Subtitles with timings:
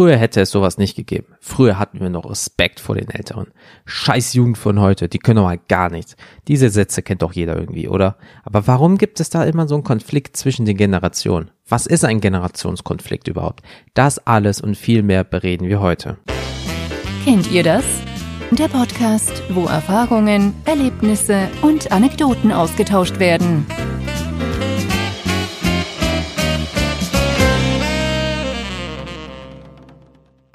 [0.00, 1.34] Früher hätte es sowas nicht gegeben.
[1.40, 3.48] Früher hatten wir noch Respekt vor den Älteren.
[3.84, 6.16] Scheiß Jugend von heute, die können doch mal gar nichts.
[6.48, 8.16] Diese Sätze kennt doch jeder irgendwie, oder?
[8.42, 11.50] Aber warum gibt es da immer so einen Konflikt zwischen den Generationen?
[11.68, 13.60] Was ist ein Generationskonflikt überhaupt?
[13.92, 16.16] Das alles und viel mehr bereden wir heute.
[17.26, 17.84] Kennt ihr das?
[18.52, 23.66] Der Podcast, wo Erfahrungen, Erlebnisse und Anekdoten ausgetauscht werden.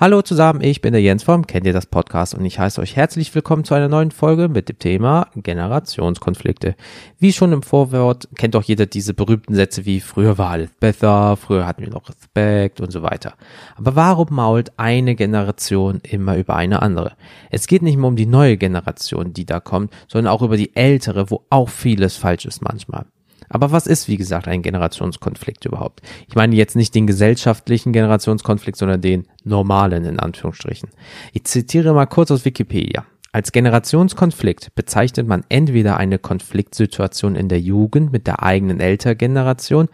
[0.06, 2.96] Hallo zusammen, ich bin der Jens vom Kennt ihr das Podcast und ich heiße euch
[2.96, 6.76] herzlich willkommen zu einer neuen Folge mit dem Thema Generationskonflikte.
[7.18, 11.36] Wie schon im Vorwort kennt doch jeder diese berühmten Sätze wie früher war alles besser,
[11.38, 13.34] früher hatten wir noch Respekt und so weiter.
[13.78, 17.14] Aber warum mault eine Generation immer über eine andere?
[17.50, 20.76] Es geht nicht mehr um die neue Generation, die da kommt, sondern auch über die
[20.76, 23.08] ältere, wo auch vieles falsch ist manchmal.
[23.50, 26.02] Aber was ist, wie gesagt, ein Generationskonflikt überhaupt?
[26.28, 30.90] Ich meine jetzt nicht den gesellschaftlichen Generationskonflikt, sondern den normalen in Anführungsstrichen.
[31.34, 33.06] Ich zitiere mal kurz aus Wikipedia.
[33.32, 39.90] Als Generationskonflikt bezeichnet man entweder eine Konfliktsituation in der Jugend mit der eigenen Elterngeneration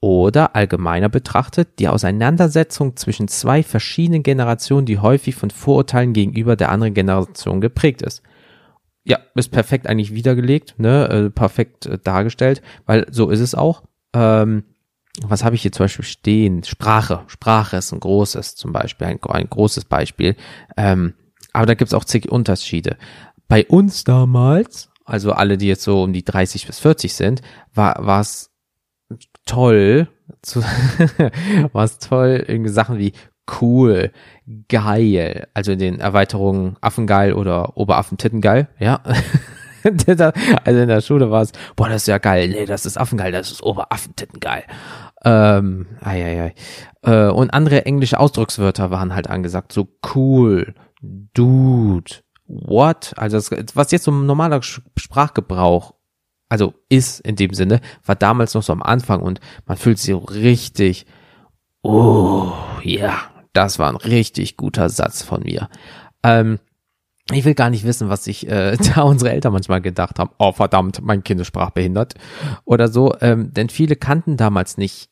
[0.00, 6.70] oder allgemeiner betrachtet die Auseinandersetzung zwischen zwei verschiedenen Generationen, die häufig von Vorurteilen gegenüber der
[6.70, 8.22] anderen Generation geprägt ist
[9.04, 13.82] ja, ist perfekt eigentlich wiedergelegt, ne, äh, perfekt äh, dargestellt, weil so ist es auch.
[14.14, 14.64] Ähm,
[15.20, 16.64] was habe ich hier zum Beispiel stehen?
[16.64, 17.24] Sprache.
[17.26, 20.36] Sprache ist ein großes, zum Beispiel, ein, ein großes Beispiel.
[20.76, 21.14] Ähm,
[21.52, 22.96] aber da gibt's auch zig Unterschiede.
[23.46, 27.42] Bei uns damals, also alle, die jetzt so um die 30 bis 40 sind,
[27.74, 28.50] war es
[29.44, 30.08] toll,
[31.72, 33.12] war es toll, irgendwie Sachen wie
[33.60, 34.12] cool,
[34.68, 39.00] geil, also in den Erweiterungen Affengeil oder Oberaffentittengeil, ja.
[39.84, 43.32] also in der Schule war es, boah, das ist ja geil, nee, das ist Affengeil,
[43.32, 44.64] das ist Oberaffentittengeil.
[45.24, 46.54] Ähm, ai, ai, ai.
[47.02, 52.14] Äh, und andere englische Ausdruckswörter waren halt angesagt, so cool, dude,
[52.46, 55.94] what, also das, was jetzt so ein normaler Sprachgebrauch
[56.52, 60.10] also ist in dem Sinne, war damals noch so am Anfang und man fühlt sich
[60.10, 61.06] so richtig,
[61.80, 62.52] oh,
[62.82, 65.68] ja, das war ein richtig guter Satz von mir.
[66.22, 66.58] Ähm,
[67.30, 70.30] ich will gar nicht wissen, was sich äh, da unsere Eltern manchmal gedacht haben.
[70.38, 72.14] Oh verdammt, mein Kind ist sprachbehindert
[72.64, 73.14] oder so.
[73.20, 75.10] Ähm, denn viele kannten damals nicht,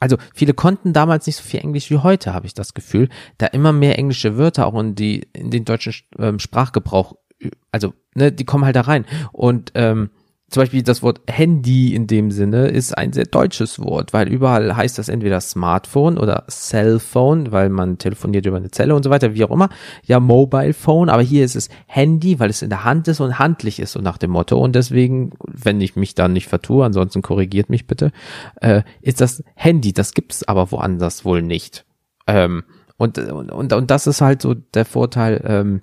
[0.00, 3.46] also viele konnten damals nicht so viel Englisch wie heute, habe ich das Gefühl, da
[3.46, 7.14] immer mehr englische Wörter auch in die in den deutschen ähm, Sprachgebrauch,
[7.70, 10.10] also ne, die kommen halt da rein und ähm,
[10.52, 14.76] zum Beispiel das Wort Handy in dem Sinne ist ein sehr deutsches Wort, weil überall
[14.76, 19.34] heißt das entweder Smartphone oder Cellphone, weil man telefoniert über eine Zelle und so weiter,
[19.34, 19.70] wie auch immer.
[20.04, 23.38] Ja, Mobile Phone, aber hier ist es Handy, weil es in der Hand ist und
[23.38, 24.58] handlich ist, so nach dem Motto.
[24.58, 28.12] Und deswegen, wenn ich mich dann nicht vertue, ansonsten korrigiert mich bitte,
[28.60, 29.94] äh, ist das Handy.
[29.94, 31.86] Das gibt es aber woanders wohl nicht.
[32.26, 32.62] Ähm,
[32.98, 35.80] und, und, und das ist halt so der Vorteil, ähm,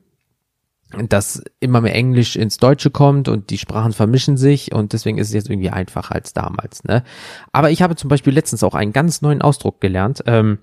[0.98, 5.28] dass immer mehr Englisch ins Deutsche kommt und die Sprachen vermischen sich und deswegen ist
[5.28, 6.84] es jetzt irgendwie einfacher als damals.
[6.84, 7.04] Ne?
[7.52, 10.24] Aber ich habe zum Beispiel letztens auch einen ganz neuen Ausdruck gelernt.
[10.26, 10.58] Ähm,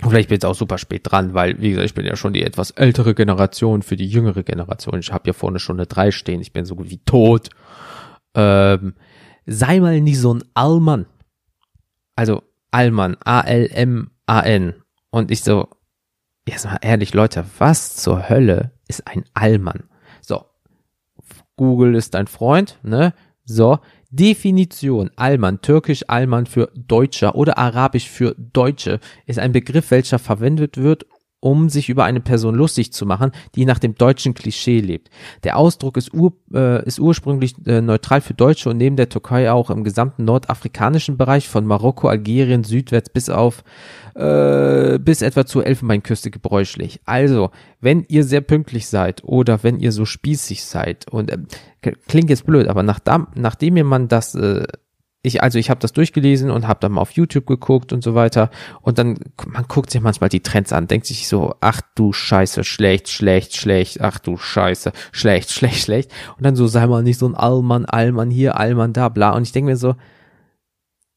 [0.00, 2.32] vielleicht bin ich jetzt auch super spät dran, weil, wie gesagt, ich bin ja schon
[2.32, 4.98] die etwas ältere Generation für die jüngere Generation.
[4.98, 7.50] Ich habe ja vorne schon eine 3 stehen, ich bin so gut wie tot.
[8.34, 8.94] Ähm,
[9.46, 11.06] sei mal nicht so ein Allmann.
[12.16, 14.74] Also Allmann, A-L-M-A-N.
[15.10, 15.68] Und ich so,
[16.48, 19.84] jetzt mal ehrlich, Leute, was zur Hölle ist ein Allmann?
[20.20, 20.44] So,
[21.56, 23.14] Google ist dein Freund, ne?
[23.44, 23.78] So,
[24.10, 30.76] Definition Allmann, türkisch Allmann für Deutscher oder arabisch für Deutsche, ist ein Begriff, welcher verwendet
[30.76, 31.06] wird,
[31.40, 35.08] um sich über eine Person lustig zu machen, die nach dem deutschen Klischee lebt.
[35.44, 39.50] Der Ausdruck ist, ur, äh, ist ursprünglich äh, neutral für Deutsche und neben der Türkei
[39.52, 43.62] auch im gesamten nordafrikanischen Bereich von Marokko, Algerien, südwärts bis auf
[44.14, 47.00] äh, bis etwa zur Elfenbeinküste gebräuchlich.
[47.04, 47.50] Also,
[47.80, 51.38] wenn ihr sehr pünktlich seid oder wenn ihr so spießig seid und äh,
[52.08, 53.00] klingt jetzt blöd, aber nach,
[53.36, 54.66] nachdem ihr man das äh,
[55.22, 58.14] ich, also ich habe das durchgelesen und habe dann mal auf YouTube geguckt und so
[58.14, 58.50] weiter.
[58.82, 62.62] Und dann, man guckt sich manchmal die Trends an, denkt sich so, ach du Scheiße,
[62.62, 66.12] schlecht, schlecht, schlecht, ach du Scheiße, schlecht, schlecht, schlecht.
[66.36, 69.30] Und dann so, sei mal nicht so ein Allmann, Allmann hier, Allmann da, bla.
[69.30, 69.96] Und ich denke mir so,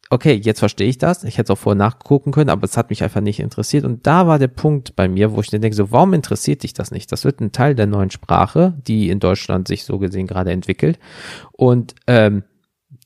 [0.09, 1.23] okay, jetzt verstehe ich das.
[1.23, 3.85] Ich hätte es auch vorher nachgucken können, aber es hat mich einfach nicht interessiert.
[3.85, 6.73] Und da war der Punkt bei mir, wo ich dann denke, so, warum interessiert dich
[6.73, 7.11] das nicht?
[7.11, 10.99] Das wird ein Teil der neuen Sprache, die in Deutschland sich so gesehen gerade entwickelt.
[11.53, 12.43] Und ähm,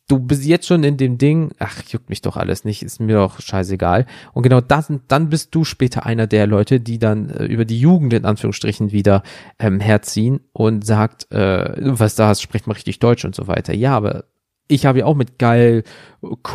[0.08, 3.16] du bist jetzt schon in dem Ding, ach, juckt mich doch alles nicht, ist mir
[3.16, 4.06] doch scheißegal.
[4.34, 7.80] Und genau das, dann bist du später einer der Leute, die dann äh, über die
[7.80, 9.24] Jugend in Anführungsstrichen wieder
[9.60, 13.74] ähm, herziehen und sagt, äh, was da hast, spricht man richtig Deutsch und so weiter.
[13.74, 14.26] Ja, aber
[14.68, 15.84] ich habe ja auch mit geil,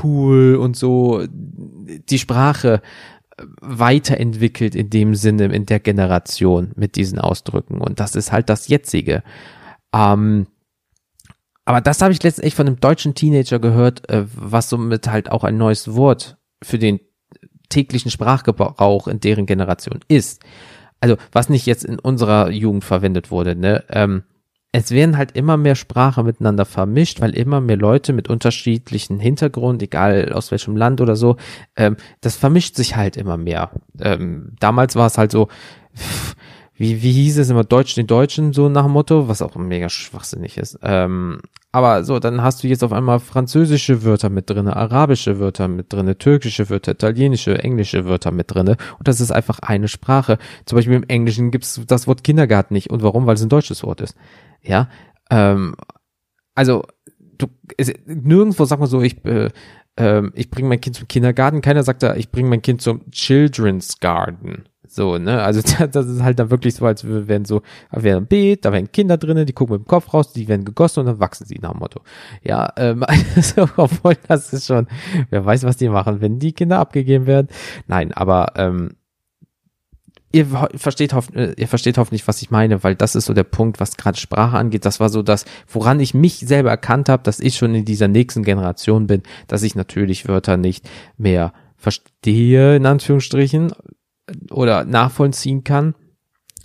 [0.02, 2.82] cool und so die Sprache
[3.60, 7.80] weiterentwickelt in dem Sinne, in der Generation mit diesen Ausdrücken.
[7.80, 9.22] Und das ist halt das jetzige.
[9.94, 10.46] Ähm,
[11.70, 15.44] aber das habe ich letztendlich von einem deutschen Teenager gehört, äh, was somit halt auch
[15.44, 16.98] ein neues Wort für den
[17.68, 20.42] täglichen Sprachgebrauch in deren Generation ist.
[20.98, 23.84] Also was nicht jetzt in unserer Jugend verwendet wurde, ne?
[23.88, 24.24] Ähm,
[24.72, 29.80] es werden halt immer mehr Sprache miteinander vermischt, weil immer mehr Leute mit unterschiedlichen Hintergrund,
[29.80, 31.36] egal aus welchem Land oder so,
[31.76, 33.70] ähm, das vermischt sich halt immer mehr.
[34.00, 35.46] Ähm, damals war es halt so,
[36.74, 39.90] wie, wie hieß es immer, Deutsch den Deutschen, so nach dem Motto, was auch mega
[39.90, 40.78] schwachsinnig ist.
[40.82, 45.68] Ähm, aber so, dann hast du jetzt auf einmal französische Wörter mit drinne, arabische Wörter
[45.68, 48.76] mit drinne, türkische Wörter, italienische, englische Wörter mit drinne.
[48.98, 50.38] Und das ist einfach eine Sprache.
[50.64, 52.90] Zum Beispiel im Englischen gibt's das Wort Kindergarten nicht.
[52.90, 53.26] Und warum?
[53.26, 54.16] Weil es ein deutsches Wort ist.
[54.62, 54.88] Ja.
[55.30, 55.76] Ähm,
[56.56, 56.84] also,
[57.38, 57.46] du,
[57.76, 59.50] es, nirgendwo sag mal so, ich, äh,
[59.94, 61.60] äh, ich bringe mein Kind zum Kindergarten.
[61.60, 64.64] Keiner sagt da, ich bringe mein Kind zum Children's Garden.
[64.92, 65.40] So, ne?
[65.40, 65.60] Also
[65.92, 68.90] das ist halt dann wirklich so, als wären so, da wäre ein Beet, da wären
[68.90, 71.60] Kinder drinnen, die gucken mit dem Kopf raus, die werden gegossen und dann wachsen sie
[71.60, 72.00] nach dem Motto.
[72.42, 73.04] Ja, ähm,
[73.36, 74.88] also, obwohl das ist schon,
[75.30, 77.46] wer weiß, was die machen, wenn die Kinder abgegeben werden.
[77.86, 78.96] Nein, aber ähm,
[80.32, 83.44] ihr versteht, hoff, äh, ihr versteht hoffentlich, was ich meine, weil das ist so der
[83.44, 84.84] Punkt, was gerade Sprache angeht.
[84.84, 88.08] Das war so das, woran ich mich selber erkannt habe, dass ich schon in dieser
[88.08, 93.72] nächsten Generation bin, dass ich natürlich Wörter nicht mehr verstehe, in Anführungsstrichen,
[94.50, 95.94] oder nachvollziehen kann.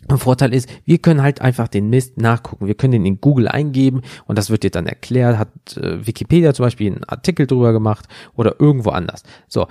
[0.07, 2.67] Ein Vorteil ist, wir können halt einfach den Mist nachgucken.
[2.67, 5.38] Wir können den in Google eingeben und das wird dir dann erklärt.
[5.38, 9.23] Hat äh, Wikipedia zum Beispiel einen Artikel drüber gemacht oder irgendwo anders.
[9.47, 9.67] So,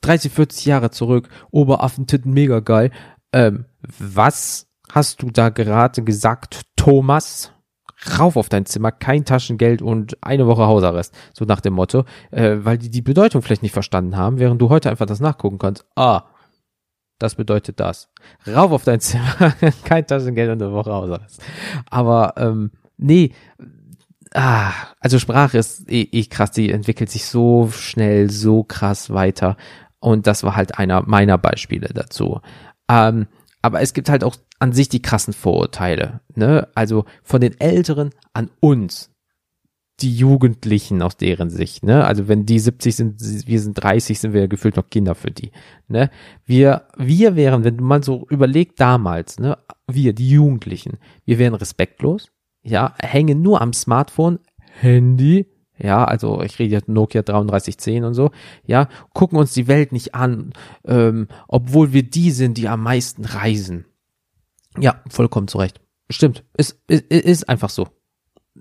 [0.00, 2.90] 30, 40 Jahre zurück, Oberaffentitten, mega geil.
[3.32, 3.66] Ähm,
[3.98, 7.52] was hast du da gerade gesagt, Thomas?
[8.18, 11.14] Rauf auf dein Zimmer, kein Taschengeld und eine Woche Hausarrest.
[11.34, 14.70] So nach dem Motto, äh, weil die die Bedeutung vielleicht nicht verstanden haben, während du
[14.70, 15.84] heute einfach das nachgucken kannst.
[15.96, 16.22] Ah,
[17.20, 18.08] das bedeutet das.
[18.46, 21.42] Rauf auf dein Zimmer, kein Taschengeld und eine Woche Hausarrest.
[21.88, 23.32] Aber ähm, nee,
[24.34, 29.56] ah, also Sprache ist eh, eh krass, die entwickelt sich so schnell, so krass weiter.
[30.00, 32.40] Und das war halt einer meiner Beispiele dazu.
[32.88, 33.26] Ähm,
[33.62, 36.20] aber es gibt halt auch an sich die krassen Vorurteile.
[36.34, 36.68] Ne?
[36.74, 39.09] Also von den Älteren an uns
[40.02, 42.04] die Jugendlichen aus deren Sicht, ne?
[42.04, 45.50] Also wenn die 70 sind, wir sind 30, sind wir gefühlt noch Kinder für die,
[45.88, 46.10] ne?
[46.44, 49.58] Wir, wir wären, wenn man so überlegt damals, ne?
[49.86, 52.30] Wir, die Jugendlichen, wir wären respektlos,
[52.62, 54.38] ja, hängen nur am Smartphone,
[54.80, 55.46] Handy,
[55.78, 58.30] ja, also ich rede jetzt Nokia 3310 und so,
[58.64, 60.52] ja, gucken uns die Welt nicht an,
[60.84, 63.86] ähm, obwohl wir die sind, die am meisten reisen.
[64.78, 65.80] Ja, vollkommen zurecht.
[66.10, 67.88] Stimmt, ist, ist, ist einfach so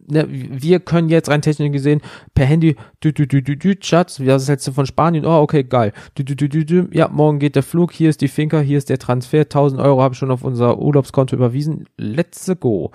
[0.07, 2.01] ne, wir können jetzt rein technisch gesehen
[2.33, 5.63] per Handy, dü, dü, dü, dü, dü, Schatz, das ist jetzt von Spanien, oh, okay,
[5.63, 5.93] geil.
[6.17, 8.77] Dü, dü, dü, dü, dü, ja, morgen geht der Flug, hier ist die Finca, hier
[8.77, 12.91] ist der Transfer, 1000 Euro habe ich schon auf unser Urlaubskonto überwiesen, let's go.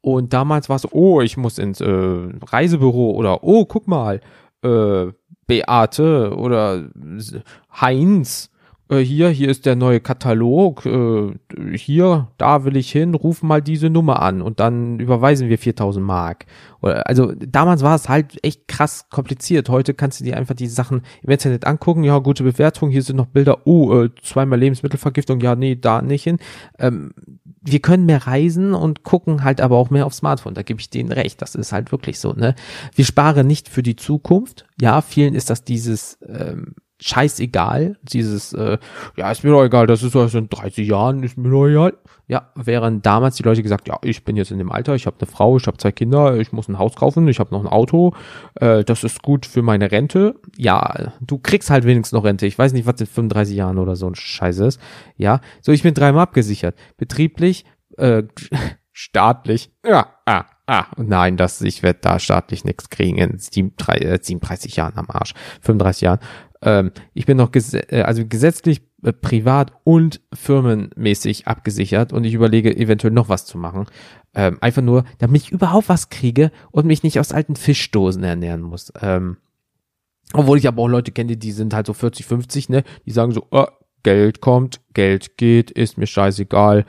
[0.00, 4.20] Und damals war es, oh, ich muss ins äh, Reisebüro oder, oh, guck mal,
[4.62, 5.06] äh,
[5.46, 6.88] Beate oder
[7.80, 8.50] Heinz,
[8.88, 11.32] äh, hier, hier ist der neue Katalog, äh,
[11.74, 16.04] hier, da will ich hin, ruf mal diese Nummer an und dann überweisen wir 4000
[16.04, 16.46] Mark.
[16.80, 19.68] Also damals war es halt echt krass kompliziert.
[19.68, 23.16] Heute kannst du dir einfach die Sachen im Internet angucken, ja, gute Bewertung, hier sind
[23.16, 26.38] noch Bilder, uh, äh, zweimal Lebensmittelvergiftung, ja, nee, da nicht hin.
[26.78, 27.12] Ähm,
[27.60, 30.54] wir können mehr reisen und gucken halt aber auch mehr aufs Smartphone.
[30.54, 31.42] Da gebe ich denen recht.
[31.42, 32.54] Das ist halt wirklich so, ne?
[32.94, 34.64] Wir sparen nicht für die Zukunft.
[34.80, 37.96] Ja, vielen ist das dieses ähm, scheißegal.
[38.02, 38.78] Dieses, äh,
[39.16, 41.94] ja, ist mir doch egal, das ist so in 30 Jahren, ist mir doch egal.
[42.26, 45.16] Ja, während damals die Leute gesagt, ja, ich bin jetzt in dem Alter, ich habe
[45.18, 47.68] eine Frau, ich habe zwei Kinder, ich muss ein Haus kaufen, ich habe noch ein
[47.68, 48.14] Auto,
[48.56, 50.34] äh, das ist gut für meine Rente.
[50.56, 52.46] Ja, du kriegst halt wenigstens noch Rente.
[52.46, 54.80] Ich weiß nicht, was in 35 Jahren oder so ein Scheiß ist.
[55.16, 56.76] Ja, so ich bin dreimal abgesichert.
[56.96, 57.64] Betrieblich,
[57.96, 58.24] äh,
[58.92, 64.72] staatlich, ja, ah, ah, nein, das, ich werde da staatlich nichts kriegen in 37, 37
[64.72, 66.18] äh, Jahren am Arsch, 35 Jahren.
[66.62, 72.34] Ähm, ich bin noch ges äh, also gesetzlich, äh, privat und firmenmäßig abgesichert und ich
[72.34, 73.86] überlege eventuell noch was zu machen.
[74.34, 78.62] Ähm, einfach nur, damit ich überhaupt was kriege und mich nicht aus alten Fischdosen ernähren
[78.62, 78.92] muss.
[79.00, 79.36] Ähm,
[80.32, 82.84] obwohl ich aber auch Leute kenne, die sind halt so 40, 50, ne?
[83.06, 83.66] Die sagen so, oh,
[84.02, 86.84] Geld kommt, Geld geht, ist mir scheißegal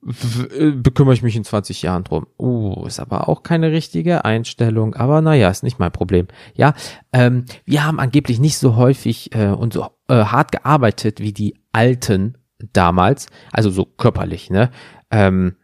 [0.00, 2.26] bekümmere ich mich in 20 Jahren drum.
[2.38, 6.28] Uh, ist aber auch keine richtige Einstellung, aber naja, ist nicht mein Problem.
[6.54, 6.74] Ja,
[7.12, 11.56] ähm, wir haben angeblich nicht so häufig äh, und so äh, hart gearbeitet wie die
[11.72, 12.38] Alten
[12.72, 14.70] damals, also so körperlich, ne?
[15.10, 15.56] Ähm,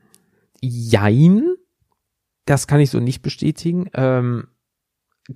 [0.61, 1.55] jein,
[2.47, 3.89] das kann ich so nicht bestätigen.
[3.95, 4.49] Ähm,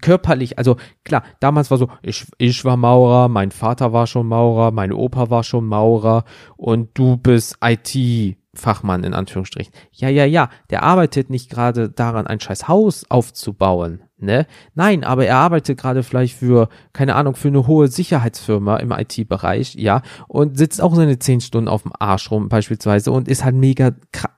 [0.03, 4.71] körperlich, also klar, damals war so, ich, ich war Maurer, mein Vater war schon Maurer,
[4.71, 6.25] mein Opa war schon Maurer
[6.57, 9.73] und du bist IT Fachmann in Anführungsstrichen.
[9.93, 14.47] Ja, ja, ja, der arbeitet nicht gerade daran, ein scheiß Haus aufzubauen, ne?
[14.75, 19.75] Nein, aber er arbeitet gerade vielleicht für, keine Ahnung, für eine hohe Sicherheitsfirma im IT-Bereich,
[19.75, 23.55] ja, und sitzt auch seine zehn Stunden auf dem Arsch rum beispielsweise und ist halt
[23.55, 23.93] mega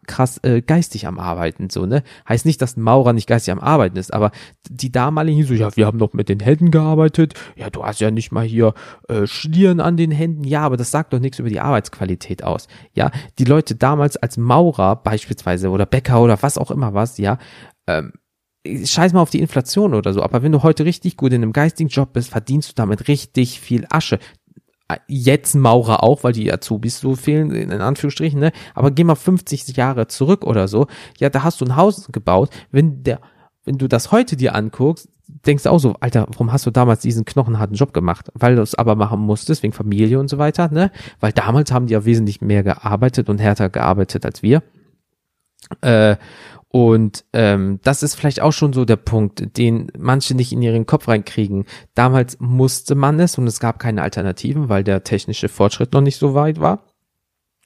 [0.06, 2.02] krass äh, geistig am Arbeiten, so, ne?
[2.28, 4.30] Heißt nicht, dass ein Maurer nicht geistig am Arbeiten ist, aber
[4.68, 8.10] die damaligen so, ja, wir haben doch mit den Händen gearbeitet, ja, du hast ja
[8.10, 8.74] nicht mal hier
[9.08, 12.68] äh, Schlieren an den Händen, ja, aber das sagt doch nichts über die Arbeitsqualität aus,
[12.92, 13.10] ja?
[13.38, 17.38] Die Leute damals als Maurer beispielsweise oder Bäcker oder was auch immer was, ja,
[17.86, 18.12] ähm,
[18.66, 21.52] scheiß mal auf die Inflation oder so, aber wenn du heute richtig gut in einem
[21.52, 24.18] geistigen Job bist, verdienst du damit richtig viel Asche.
[25.06, 28.50] Jetzt Maurer auch, weil die Azubis so fehlen, in Anführungsstrichen, ne?
[28.74, 30.88] Aber geh mal 50 Jahre zurück oder so.
[31.18, 32.50] Ja, da hast du ein Haus gebaut.
[32.72, 33.20] Wenn der,
[33.64, 35.08] wenn du das heute dir anguckst,
[35.46, 38.32] denkst du auch so, Alter, warum hast du damals diesen knochenharten Job gemacht?
[38.34, 40.90] Weil du es aber machen musstest, wegen Familie und so weiter, ne?
[41.20, 44.64] Weil damals haben die ja wesentlich mehr gearbeitet und härter gearbeitet als wir.
[45.82, 46.16] Äh,
[46.72, 50.86] und ähm, das ist vielleicht auch schon so der Punkt, den manche nicht in ihren
[50.86, 51.64] Kopf reinkriegen.
[51.94, 56.16] Damals musste man es und es gab keine Alternativen, weil der technische Fortschritt noch nicht
[56.16, 56.84] so weit war.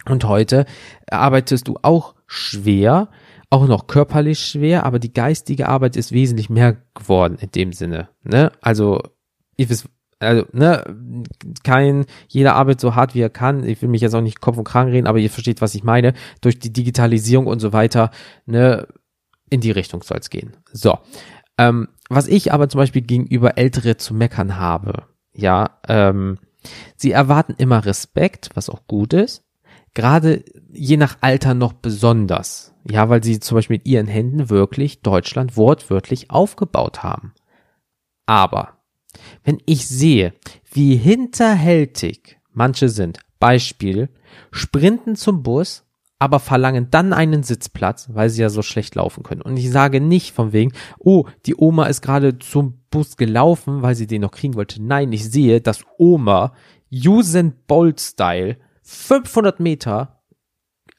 [0.07, 0.65] Und heute
[1.11, 3.11] arbeitest du auch schwer,
[3.51, 8.09] auch noch körperlich schwer, aber die geistige Arbeit ist wesentlich mehr geworden in dem Sinne.
[8.23, 8.53] Ne?
[8.63, 9.03] Also,
[9.59, 9.87] ihr wisst,
[10.25, 10.85] also, ne,
[11.62, 13.64] kein, jeder arbeitet so hart wie er kann.
[13.64, 15.85] Ich will mich jetzt auch nicht Kopf und Kragen reden, aber ihr versteht, was ich
[15.85, 16.14] meine.
[16.40, 18.11] Durch die Digitalisierung und so weiter,
[18.47, 18.87] ne,
[19.50, 20.57] in die Richtung soll es gehen.
[20.73, 20.99] So.
[21.59, 26.38] Ähm, was ich aber zum Beispiel gegenüber Ältere zu meckern habe, ja, ähm,
[26.97, 29.45] sie erwarten immer Respekt, was auch gut ist.
[29.95, 32.75] Gerade je nach Alter noch besonders.
[32.90, 37.33] Ja, weil sie zum Beispiel mit ihren Händen wirklich Deutschland wortwörtlich aufgebaut haben.
[38.26, 38.74] Aber
[39.44, 40.33] wenn ich sehe,
[40.73, 44.09] wie hinterhältig manche sind, Beispiel,
[44.50, 45.85] sprinten zum Bus,
[46.18, 49.42] aber verlangen dann einen Sitzplatz, weil sie ja so schlecht laufen können.
[49.42, 53.94] Und ich sage nicht von wegen, oh, die Oma ist gerade zum Bus gelaufen, weil
[53.94, 54.83] sie den noch kriegen wollte.
[54.83, 56.54] Nein, ich sehe, dass Oma
[56.90, 60.13] Usain Bolt Style 500 Meter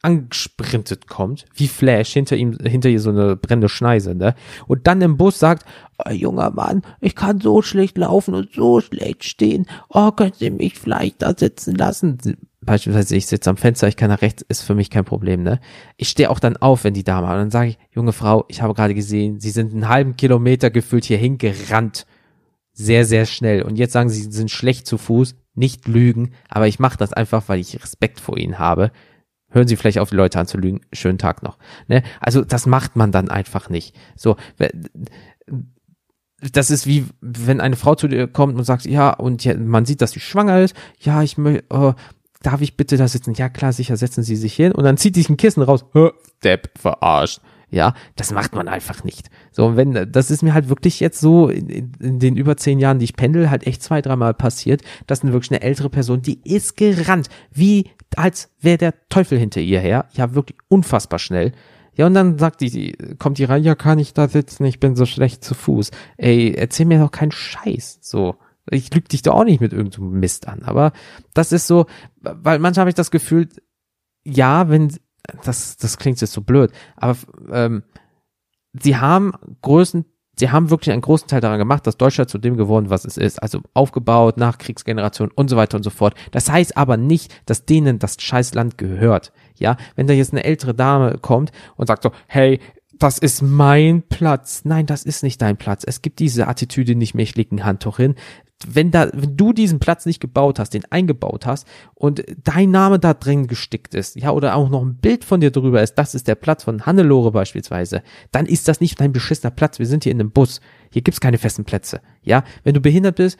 [0.06, 4.36] angesprintet kommt, wie Flash, hinter ihm, hinter ihr so eine brennende Schneise, ne?
[4.68, 5.66] Und dann im Bus sagt,
[5.98, 9.66] oh, junger Mann, ich kann so schlecht laufen und so schlecht stehen.
[9.90, 12.20] Oh, können Sie mich vielleicht da sitzen lassen?
[12.62, 15.60] Beispielsweise, ich sitze am Fenster, ich kann nach rechts, ist für mich kein Problem, ne?
[15.98, 18.62] Ich stehe auch dann auf, wenn die Dame, und dann sage ich, junge Frau, ich
[18.62, 22.06] habe gerade gesehen, Sie sind einen halben Kilometer gefühlt hierhin gerannt.
[22.74, 23.64] Sehr, sehr schnell.
[23.64, 25.36] Und jetzt sagen Sie, Sie sind schlecht zu Fuß.
[25.56, 28.92] Nicht lügen, aber ich mache das einfach, weil ich Respekt vor Ihnen habe
[29.56, 31.58] hören Sie vielleicht auf, die Leute anzulügen, schönen Tag noch.
[31.88, 32.04] Ne?
[32.20, 33.96] Also das macht man dann einfach nicht.
[34.16, 34.36] So,
[36.52, 39.86] das ist wie, wenn eine Frau zu dir kommt und sagt, ja, und ja, man
[39.86, 41.94] sieht, dass sie schwanger ist, ja, ich möchte, oh,
[42.44, 43.34] darf ich bitte da sitzen?
[43.34, 45.86] Ja, klar, sicher, setzen Sie sich hin und dann zieht sich ein Kissen raus,
[46.44, 47.42] Depp, verarscht.
[47.76, 49.30] Ja, das macht man einfach nicht.
[49.52, 53.00] So, wenn, das ist mir halt wirklich jetzt so in, in den über zehn Jahren,
[53.00, 56.40] die ich pendel, halt echt zwei, dreimal passiert, dass eine wirklich eine ältere Person, die
[56.46, 60.08] ist gerannt, wie als wäre der Teufel hinter ihr her.
[60.14, 61.52] Ja, wirklich unfassbar schnell.
[61.96, 64.96] Ja, und dann sagt die, kommt die rein, ja, kann ich da sitzen, ich bin
[64.96, 65.92] so schlecht zu Fuß.
[66.16, 68.00] Ey, erzähl mir doch keinen Scheiß.
[68.02, 68.38] So.
[68.72, 70.64] Ich lüge dich doch auch nicht mit irgendeinem Mist an.
[70.64, 70.94] Aber
[71.34, 71.88] das ist so,
[72.22, 73.50] weil manchmal habe ich das Gefühl,
[74.24, 74.94] ja, wenn,
[75.44, 77.18] das, das klingt jetzt so blöd, aber
[77.52, 77.84] ähm,
[78.74, 80.06] sie haben größten
[80.38, 83.18] sie haben wirklich einen großen Teil daran gemacht, dass Deutschland zu dem geworden, was es
[83.18, 83.42] ist.
[83.42, 86.16] Also aufgebaut, Nachkriegsgeneration und so weiter und so fort.
[86.32, 89.32] Das heißt aber nicht, dass denen das Scheißland gehört.
[89.58, 92.60] Ja, wenn da jetzt eine ältere Dame kommt und sagt so, hey,
[93.00, 94.62] das ist mein Platz.
[94.64, 95.84] Nein, das ist nicht dein Platz.
[95.86, 98.16] Es gibt diese Attitüde nicht mehr, ich leg ein Handtuch hin
[98.66, 103.00] wenn da, wenn du diesen Platz nicht gebaut hast, den eingebaut hast und dein Name
[103.00, 106.16] da drin gestickt ist, ja, oder auch noch ein Bild von dir drüber ist, das
[106.16, 109.80] ist der Platz von Hannelore beispielsweise, dann ist das nicht dein beschissener Platz.
[109.80, 110.62] Wir sind hier in einem Bus.
[110.92, 112.02] Hier gibt's keine festen Plätze.
[112.24, 113.38] Ja, wenn du behindert bist,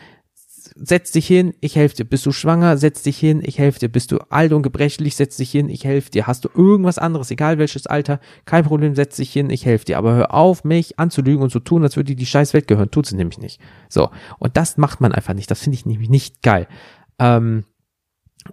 [0.76, 2.06] setz dich hin, ich helfe dir.
[2.06, 3.88] Bist du schwanger, setz dich hin, ich helfe dir.
[3.88, 6.28] Bist du alt und gebrechlich, setz dich hin, ich helfe dir.
[6.28, 9.98] Hast du irgendwas anderes, egal welches Alter, kein Problem, setz dich hin, ich helfe dir.
[9.98, 12.92] Aber hör auf, mich anzulügen und zu tun, als würde dir die scheiß Welt gehören.
[12.92, 13.62] Tut sie nämlich nicht.
[13.90, 14.10] So.
[14.38, 15.50] Und das macht man einfach nicht.
[15.50, 16.68] Das finde ich nämlich nicht geil.
[17.20, 17.64] Ähm,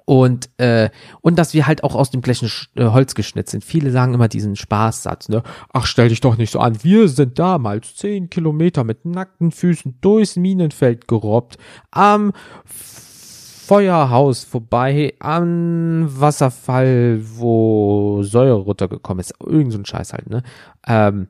[0.04, 3.64] und äh, und dass wir halt auch aus dem gleichen äh, Holz geschnitzt sind.
[3.64, 5.42] Viele sagen immer diesen Spaßsatz, ne?
[5.72, 6.82] Ach, stell dich doch nicht so an.
[6.82, 11.58] Wir sind damals zehn Kilometer mit nackten Füßen durchs Minenfeld gerobbt,
[11.90, 12.32] am
[12.64, 19.34] Feuerhaus vorbei, am Wasserfall, wo Säure runtergekommen ist.
[19.44, 20.42] Irgend so ein Scheiß halt, ne?
[20.86, 21.28] Ähm,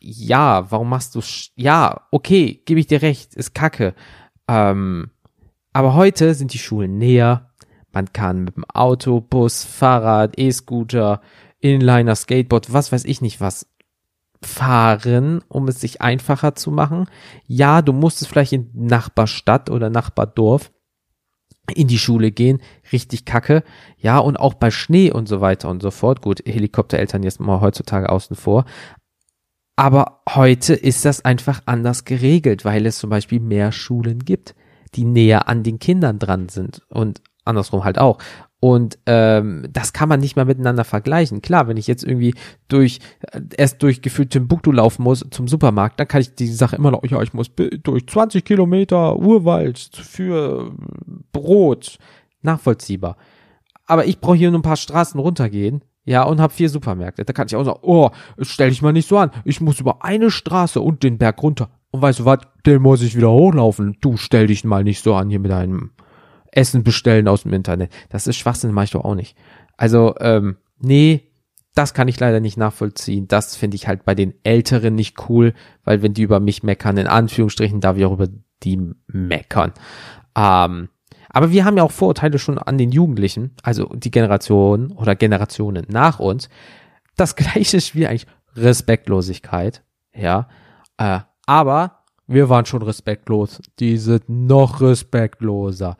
[0.00, 1.20] ja, warum machst du,
[1.56, 3.94] ja, okay, gebe ich dir recht, ist kacke.
[4.46, 5.10] Ähm,
[5.72, 7.47] aber heute sind die Schulen näher.
[7.98, 11.20] Man kann mit dem Auto, Bus, Fahrrad, E-Scooter,
[11.58, 13.66] Inliner, Skateboard, was weiß ich nicht was
[14.40, 17.06] fahren, um es sich einfacher zu machen.
[17.48, 20.70] Ja, du musst es vielleicht in Nachbarstadt oder Nachbardorf
[21.74, 22.62] in die Schule gehen,
[22.92, 23.64] richtig kacke.
[23.96, 26.22] Ja, und auch bei Schnee und so weiter und so fort.
[26.22, 28.64] Gut, Helikoptereltern jetzt mal heutzutage außen vor.
[29.74, 34.54] Aber heute ist das einfach anders geregelt, weil es zum Beispiel mehr Schulen gibt,
[34.94, 38.18] die näher an den Kindern dran sind und andersrum halt auch.
[38.60, 41.42] Und ähm, das kann man nicht mehr miteinander vergleichen.
[41.42, 42.34] Klar, wenn ich jetzt irgendwie
[42.66, 46.74] durch äh, erst durch gefühlt Timbuktu laufen muss zum Supermarkt, dann kann ich die Sache
[46.76, 47.52] immer noch, ja, ich muss
[47.82, 50.72] durch 20 Kilometer Urwald für
[51.32, 51.98] Brot
[52.42, 53.16] nachvollziehbar.
[53.86, 57.24] Aber ich brauche hier nur ein paar Straßen runtergehen ja, und hab vier Supermärkte.
[57.24, 59.30] Da kann ich auch sagen, oh, stell dich mal nicht so an.
[59.44, 61.68] Ich muss über eine Straße und den Berg runter.
[61.90, 63.96] Und weißt du was, den muss ich wieder hochlaufen.
[64.00, 65.90] Du stell dich mal nicht so an hier mit deinem
[66.58, 67.92] Essen bestellen aus dem Internet.
[68.08, 69.36] Das ist Schwachsinn, mach ich doch auch nicht.
[69.76, 71.30] Also, ähm, nee,
[71.74, 73.28] das kann ich leider nicht nachvollziehen.
[73.28, 76.96] Das finde ich halt bei den Älteren nicht cool, weil wenn die über mich meckern,
[76.96, 78.26] in Anführungsstrichen, darf ich auch über
[78.64, 79.72] die meckern.
[80.36, 80.88] Ähm,
[81.28, 85.86] aber wir haben ja auch Vorurteile schon an den Jugendlichen, also die Generation oder Generationen
[85.88, 86.48] nach uns.
[87.16, 90.48] Das gleiche Spiel eigentlich Respektlosigkeit, ja.
[90.96, 93.60] Äh, aber wir waren schon respektlos.
[93.78, 95.96] Die sind noch respektloser.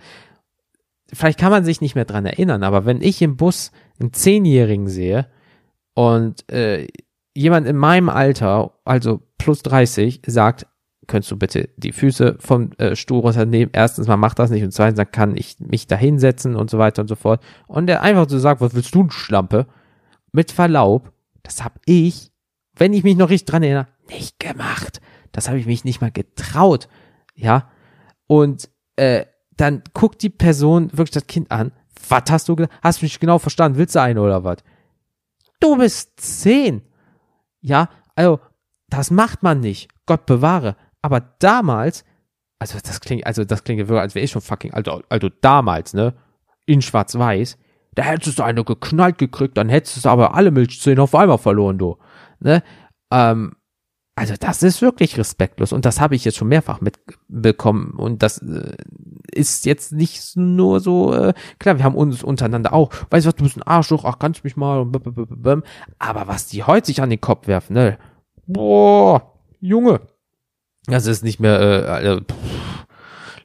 [1.12, 4.88] Vielleicht kann man sich nicht mehr dran erinnern, aber wenn ich im Bus einen Zehnjährigen
[4.88, 5.26] sehe
[5.94, 6.86] und äh,
[7.34, 10.66] jemand in meinem Alter, also plus 30, sagt,
[11.08, 13.70] könntest du bitte die Füße vom äh, Stuhl runternehmen.
[13.72, 16.78] Erstens mal macht das nicht und zweitens dann kann ich mich da hinsetzen und so
[16.78, 17.42] weiter und so fort.
[17.66, 19.66] Und der einfach so sagt, was willst du, Schlampe?
[20.32, 21.12] Mit Verlaub,
[21.42, 22.30] das hab ich,
[22.76, 25.00] wenn ich mich noch richtig dran erinnere, nicht gemacht.
[25.32, 26.88] Das habe ich mich nicht mal getraut.
[27.34, 27.70] Ja.
[28.26, 29.24] Und äh,
[29.58, 31.72] dann guckt die Person wirklich das Kind an.
[32.08, 32.74] Was hast du gesagt?
[32.82, 33.76] Hast du mich genau verstanden?
[33.76, 34.58] Willst du eine oder was?
[35.60, 36.82] Du bist zehn.
[37.60, 38.40] Ja, also,
[38.88, 39.88] das macht man nicht.
[40.06, 40.76] Gott bewahre.
[41.02, 42.04] Aber damals,
[42.58, 45.92] also das klingt, also das klingt wirklich, als wäre ich schon fucking, also, also damals,
[45.92, 46.14] ne,
[46.66, 47.58] in Schwarz-Weiß,
[47.94, 51.78] da hättest du eine geknallt gekriegt, dann hättest du aber alle Milchzähne auf einmal verloren,
[51.78, 51.98] du.
[52.38, 52.62] Ne?
[53.10, 53.56] Ähm,
[54.18, 58.38] also das ist wirklich respektlos und das habe ich jetzt schon mehrfach mitbekommen und das
[58.38, 58.76] äh,
[59.38, 63.36] ist jetzt nicht nur so, äh, klar, wir haben uns untereinander auch, weißt du was,
[63.36, 64.86] du bist ein Arschloch, ach, kannst mich mal,
[65.98, 67.98] aber was die heute sich an den Kopf werfen, ne,
[68.46, 70.00] boah, Junge,
[70.86, 72.86] das ist nicht mehr, äh, also, pff,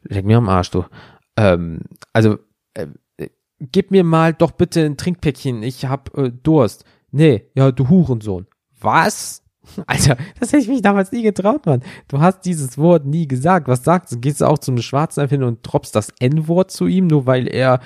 [0.03, 0.85] leg mir am Arsch, du.
[1.37, 2.37] Ähm, also,
[2.73, 2.87] äh,
[3.59, 6.85] gib mir mal doch bitte ein Trinkpäckchen, ich hab äh, Durst.
[7.11, 8.47] Nee, ja, du Hurensohn.
[8.79, 9.42] Was?
[9.87, 11.81] Alter, das hätte ich mich damals nie getraut, Mann.
[12.07, 13.67] Du hast dieses Wort nie gesagt.
[13.67, 14.19] Was sagst du?
[14.19, 17.47] Gehst du auch zum Schwarzen einfach hin und droppst das N-Wort zu ihm, nur weil
[17.47, 17.79] er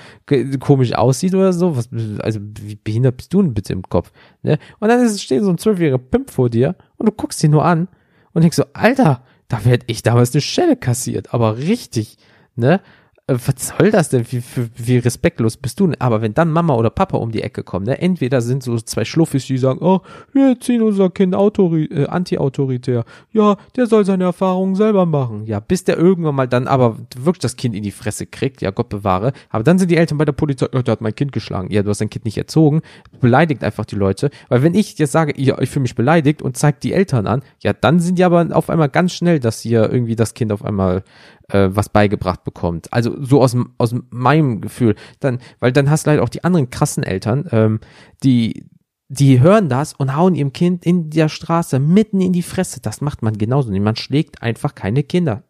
[0.59, 1.77] komisch aussieht oder so?
[1.77, 4.11] Was, also, wie behindert bist du denn bitte im Kopf?
[4.41, 4.57] Ne?
[4.79, 7.87] Und dann steht so ein zwölfjähriger Pimp vor dir und du guckst ihn nur an
[8.33, 12.17] und denkst so, Alter, da werd ich damals eine Schelle kassiert, aber richtig,
[12.55, 12.81] ne?
[13.27, 14.25] Äh, was soll das denn?
[14.31, 15.91] Wie, wie, wie respektlos bist du?
[15.99, 17.99] Aber wenn dann Mama oder Papa um die Ecke kommen, ne?
[18.01, 19.99] entweder sind so zwei Schluffis, die sagen, oh,
[20.33, 23.03] wir erziehen unser Kind autori äh, anti-autoritär.
[23.33, 25.45] Ja, der soll seine Erfahrungen selber machen.
[25.45, 28.71] Ja, bis der irgendwann mal dann aber wirklich das Kind in die Fresse kriegt, ja,
[28.71, 29.33] Gott bewahre.
[29.49, 31.69] Aber dann sind die Eltern bei der Polizei, oh, der hat mein Kind geschlagen.
[31.71, 32.81] Ja, du hast dein Kind nicht erzogen.
[33.19, 34.29] Beleidigt einfach die Leute.
[34.47, 37.43] Weil wenn ich jetzt sage, ja, ich fühle mich beleidigt und zeigt die Eltern an,
[37.61, 40.63] ja, dann sind die aber auf einmal ganz schnell, dass hier irgendwie das Kind auf
[40.63, 41.03] einmal
[41.51, 42.91] äh, was beigebracht bekommt.
[42.93, 44.95] Also so aus, aus meinem Gefühl.
[45.19, 47.79] Dann, weil dann hast du halt auch die anderen krassen Eltern, ähm,
[48.23, 48.65] die,
[49.09, 52.81] die hören das und hauen ihrem Kind in der Straße mitten in die Fresse.
[52.81, 53.71] Das macht man genauso.
[53.71, 55.43] Man schlägt einfach keine Kinder.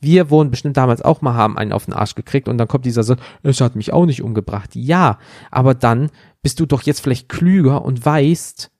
[0.00, 2.84] Wir wurden bestimmt damals auch mal haben einen auf den Arsch gekriegt und dann kommt
[2.84, 4.74] dieser so, es hat mich auch nicht umgebracht.
[4.74, 5.20] Ja,
[5.52, 6.10] aber dann
[6.42, 8.71] bist du doch jetzt vielleicht klüger und weißt,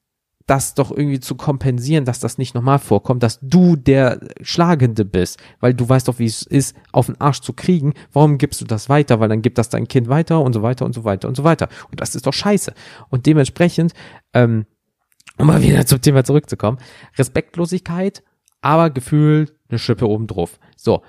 [0.46, 5.38] das doch irgendwie zu kompensieren, dass das nicht nochmal vorkommt, dass du der Schlagende bist,
[5.60, 7.94] weil du weißt doch, wie es ist, auf den Arsch zu kriegen.
[8.12, 9.20] Warum gibst du das weiter?
[9.20, 11.44] Weil dann gibt das dein Kind weiter und so weiter und so weiter und so
[11.44, 11.68] weiter.
[11.90, 12.72] Und das ist doch scheiße.
[13.08, 13.92] Und dementsprechend,
[14.32, 14.66] ähm,
[15.38, 16.78] um mal wieder zum Thema zurückzukommen,
[17.16, 18.22] Respektlosigkeit,
[18.60, 20.58] aber Gefühl, eine Schippe oben drauf.
[20.76, 21.02] So,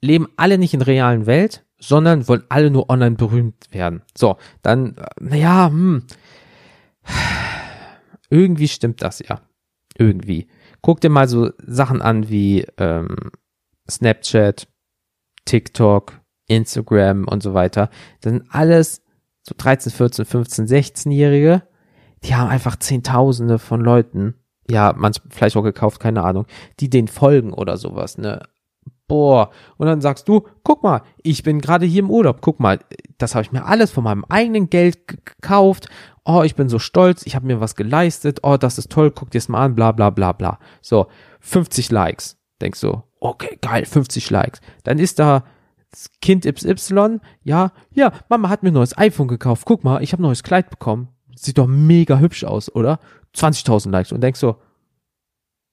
[0.00, 4.02] leben alle nicht in der realen Welt, sondern wollen alle nur online berühmt werden.
[4.16, 6.04] So, dann, äh, naja, hm
[8.30, 9.42] irgendwie stimmt das ja.
[9.98, 10.48] Irgendwie.
[10.82, 13.32] Guck dir mal so Sachen an wie ähm,
[13.90, 14.68] Snapchat,
[15.44, 17.90] TikTok, Instagram und so weiter.
[18.20, 19.02] Das sind alles
[19.42, 21.62] so 13, 14, 15, 16-Jährige,
[22.24, 24.34] die haben einfach Zehntausende von Leuten
[24.70, 26.46] ja, manch vielleicht auch gekauft, keine Ahnung,
[26.78, 28.40] die den folgen oder sowas, ne?
[29.08, 32.78] Boah, und dann sagst du, guck mal, ich bin gerade hier im Urlaub, guck mal,
[33.18, 35.88] das habe ich mir alles von meinem eigenen Geld gekauft.
[36.24, 38.40] Oh, ich bin so stolz, ich habe mir was geleistet.
[38.42, 40.58] Oh, das ist toll, guck dir es mal an, bla bla bla bla.
[40.82, 41.06] So,
[41.40, 42.38] 50 Likes.
[42.60, 44.60] Denkst du, okay, geil, 50 Likes.
[44.84, 45.44] Dann ist da
[46.20, 49.64] Kind XY, ja, ja, Mama hat mir ein neues iPhone gekauft.
[49.64, 51.08] Guck mal, ich habe ein neues Kleid bekommen.
[51.34, 53.00] Sieht doch mega hübsch aus, oder?
[53.34, 54.12] 20.000 Likes.
[54.12, 54.56] Und denkst so,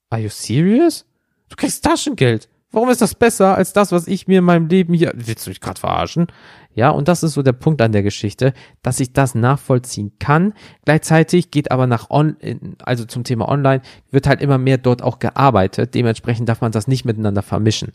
[0.09, 1.05] are you serious?
[1.49, 2.49] Du kriegst Taschengeld.
[2.71, 5.13] Warum ist das besser als das, was ich mir in meinem Leben hier.
[5.15, 6.27] Willst du mich gerade verarschen?
[6.73, 10.53] Ja, und das ist so der Punkt an der Geschichte, dass ich das nachvollziehen kann.
[10.85, 12.35] Gleichzeitig geht aber nach on,
[12.83, 15.95] also zum Thema Online, wird halt immer mehr dort auch gearbeitet.
[15.95, 17.93] Dementsprechend darf man das nicht miteinander vermischen.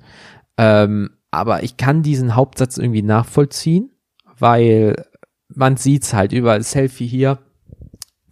[0.56, 3.90] Ähm, aber ich kann diesen Hauptsatz irgendwie nachvollziehen,
[4.38, 5.04] weil
[5.48, 7.38] man sieht's halt überall Selfie hier,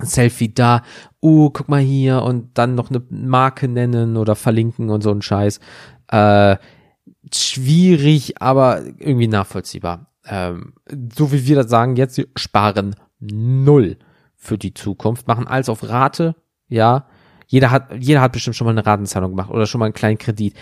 [0.03, 0.83] Selfie da,
[1.23, 5.23] uh, guck mal hier und dann noch eine Marke nennen oder verlinken und so ein
[5.23, 5.61] Scheiß.
[6.11, 6.57] Äh,
[7.33, 10.07] schwierig, aber irgendwie nachvollziehbar.
[10.27, 10.75] Ähm,
[11.17, 13.97] so wie wir das sagen, jetzt sparen null
[14.37, 16.35] für die Zukunft, machen alles auf Rate,
[16.69, 17.07] ja.
[17.47, 20.19] Jeder hat, jeder hat bestimmt schon mal eine Ratenzahlung gemacht oder schon mal einen kleinen
[20.19, 20.55] Kredit.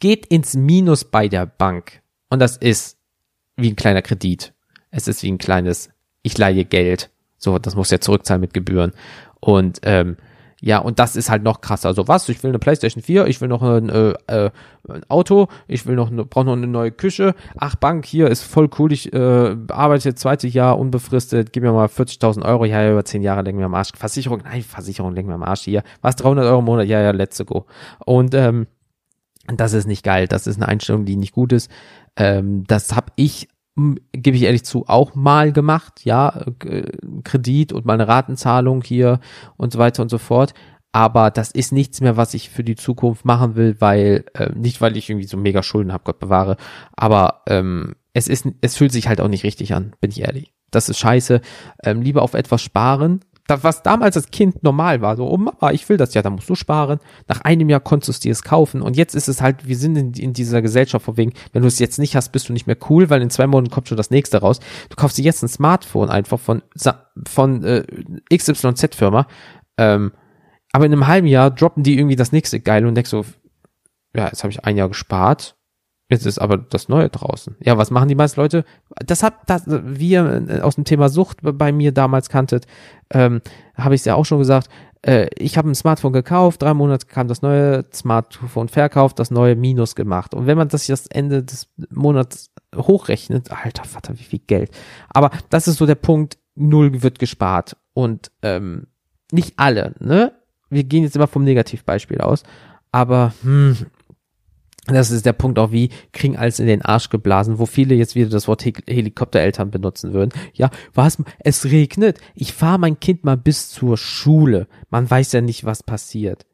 [0.00, 2.02] Geht ins Minus bei der Bank.
[2.28, 2.98] Und das ist
[3.56, 4.52] wie ein kleiner Kredit.
[4.90, 5.90] Es ist wie ein kleines,
[6.22, 7.10] ich leihe Geld.
[7.38, 8.92] So, das muss ja zurückzahlen mit Gebühren.
[9.40, 10.16] Und ähm,
[10.62, 11.88] ja, und das ist halt noch krasser.
[11.88, 12.28] Also was?
[12.28, 14.50] Ich will eine PlayStation 4, ich will noch ein, äh, äh,
[14.88, 17.34] ein Auto, ich will noch, brauche noch eine neue Küche.
[17.58, 21.72] Ach, Bank, hier ist voll cool, ich äh, arbeite jetzt zweites Jahr unbefristet, gib mir
[21.72, 23.90] mal 40.000 Euro, ja, ja, über 10 Jahre lenken wir am Arsch.
[23.96, 25.82] Versicherung, nein, Versicherung lenken wir am Arsch hier.
[26.00, 26.86] Was, 300 Euro im Monat?
[26.86, 27.66] Ja, ja, let's go.
[28.06, 28.66] Und ähm,
[29.46, 31.70] das ist nicht geil, das ist eine Einstellung, die nicht gut ist.
[32.16, 33.48] Ähm, das habe ich
[34.12, 36.46] gebe ich ehrlich zu, auch mal gemacht, ja,
[37.24, 39.20] Kredit und mal eine Ratenzahlung hier
[39.56, 40.54] und so weiter und so fort.
[40.92, 44.80] Aber das ist nichts mehr, was ich für die Zukunft machen will, weil, äh, nicht
[44.80, 46.56] weil ich irgendwie so mega Schulden habe, Gott bewahre,
[46.94, 50.54] aber ähm, es ist, es fühlt sich halt auch nicht richtig an, bin ich ehrlich.
[50.70, 51.42] Das ist scheiße.
[51.84, 55.70] Ähm, lieber auf etwas sparen, das, was damals als Kind normal war, so, oh Mama,
[55.72, 56.98] ich will das ja, da musst du sparen.
[57.28, 58.82] Nach einem Jahr konntest du dir es kaufen.
[58.82, 61.68] Und jetzt ist es halt, wir sind in, in dieser Gesellschaft von wegen, wenn du
[61.68, 63.96] es jetzt nicht hast, bist du nicht mehr cool, weil in zwei Monaten kommt schon
[63.96, 64.60] das nächste raus.
[64.88, 66.62] Du kaufst dir jetzt ein Smartphone einfach von,
[67.26, 67.84] von äh,
[68.34, 69.26] XYZ-Firma.
[69.78, 70.12] Ähm,
[70.72, 73.24] aber in einem halben Jahr droppen die irgendwie das nächste geil und denkst so,
[74.14, 75.56] ja, jetzt habe ich ein Jahr gespart
[76.08, 77.56] Jetzt ist aber das Neue draußen.
[77.60, 78.64] Ja, was machen die meisten Leute?
[79.04, 82.66] Das hat, das, wie ihr äh, aus dem Thema Sucht bei mir damals kanntet,
[83.10, 83.40] ähm,
[83.74, 84.68] habe ich es ja auch schon gesagt.
[85.02, 89.56] Äh, ich habe ein Smartphone gekauft, drei Monate kam das neue Smartphone verkauft, das neue
[89.56, 90.32] Minus gemacht.
[90.32, 94.70] Und wenn man das das Ende des Monats hochrechnet, alter Vater, wie viel Geld.
[95.08, 97.76] Aber das ist so der Punkt, null wird gespart.
[97.94, 98.86] Und ähm,
[99.32, 100.32] nicht alle, ne?
[100.68, 102.42] Wir gehen jetzt immer vom Negativbeispiel aus.
[102.90, 103.76] Aber hm,
[104.94, 108.14] das ist der Punkt auch, wie kriegen alles in den Arsch geblasen, wo viele jetzt
[108.14, 110.30] wieder das Wort Helikoptereltern benutzen würden.
[110.54, 111.18] Ja, was?
[111.40, 112.20] Es regnet.
[112.34, 114.68] Ich fahre mein Kind mal bis zur Schule.
[114.90, 116.46] Man weiß ja nicht, was passiert.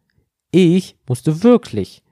[0.51, 2.03] Ich musste wirklich.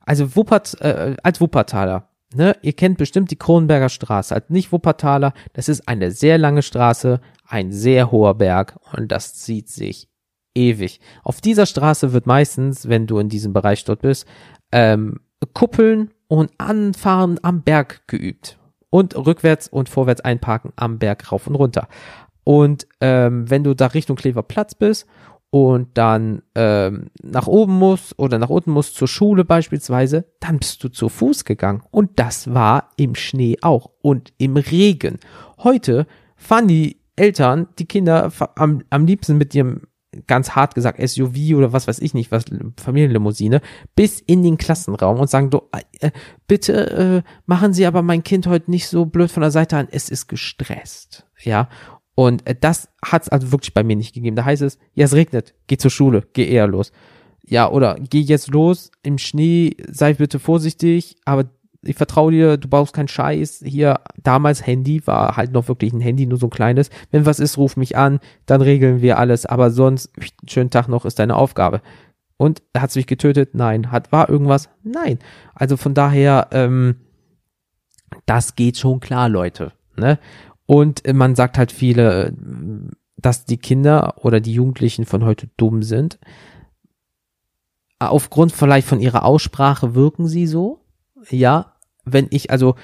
[0.00, 4.34] Also Wuppert, äh, als Wuppertaler, ne, ihr kennt bestimmt die Kronenberger Straße.
[4.34, 9.34] Als nicht Wuppertaler, das ist eine sehr lange Straße, ein sehr hoher Berg und das
[9.34, 10.08] zieht sich
[10.54, 11.00] ewig.
[11.22, 14.26] Auf dieser Straße wird meistens, wenn du in diesem Bereich dort bist,
[14.72, 18.58] ähm, Kuppeln und Anfahren am Berg geübt.
[18.90, 21.88] Und rückwärts und vorwärts einparken am Berg rauf und runter.
[22.44, 25.06] Und ähm, wenn du da Richtung Kleverplatz bist
[25.50, 30.82] und dann ähm, nach oben musst oder nach unten musst zur Schule beispielsweise, dann bist
[30.82, 31.82] du zu Fuß gegangen.
[31.90, 35.18] Und das war im Schnee auch und im Regen.
[35.58, 39.82] Heute fahren die Eltern die Kinder am, am liebsten mit ihrem
[40.26, 42.44] ganz hart gesagt SUV oder was weiß ich nicht, was
[42.76, 43.60] Familienlimousine,
[43.94, 45.62] bis in den Klassenraum und sagen, du,
[46.00, 46.10] äh,
[46.46, 49.88] bitte äh, machen Sie aber mein Kind heute nicht so blöd von der Seite an,
[49.90, 51.26] es ist gestresst.
[51.42, 51.68] Ja.
[52.14, 54.36] Und äh, das hat es also wirklich bei mir nicht gegeben.
[54.36, 56.92] Da heißt es, ja, es regnet, geh zur Schule, geh eher los.
[57.46, 61.50] Ja, oder geh jetzt los im Schnee, sei bitte vorsichtig, aber
[61.82, 63.62] ich vertraue dir, du brauchst keinen Scheiß.
[63.64, 66.90] Hier, damals Handy war halt noch wirklich ein Handy, nur so ein kleines.
[67.10, 69.46] Wenn was ist, ruf mich an, dann regeln wir alles.
[69.46, 70.10] Aber sonst,
[70.46, 71.80] schönen Tag noch, ist deine Aufgabe.
[72.36, 73.54] Und hat mich getötet?
[73.54, 73.90] Nein.
[73.90, 74.68] Hat, war irgendwas?
[74.82, 75.18] Nein.
[75.54, 76.96] Also von daher, ähm,
[78.26, 79.72] das geht schon klar, Leute.
[79.96, 80.18] Ne?
[80.66, 82.34] Und man sagt halt viele,
[83.16, 86.18] dass die Kinder oder die Jugendlichen von heute dumm sind.
[87.98, 90.79] Aufgrund vielleicht von ihrer Aussprache wirken sie so
[91.28, 92.74] ja, wenn ich, also,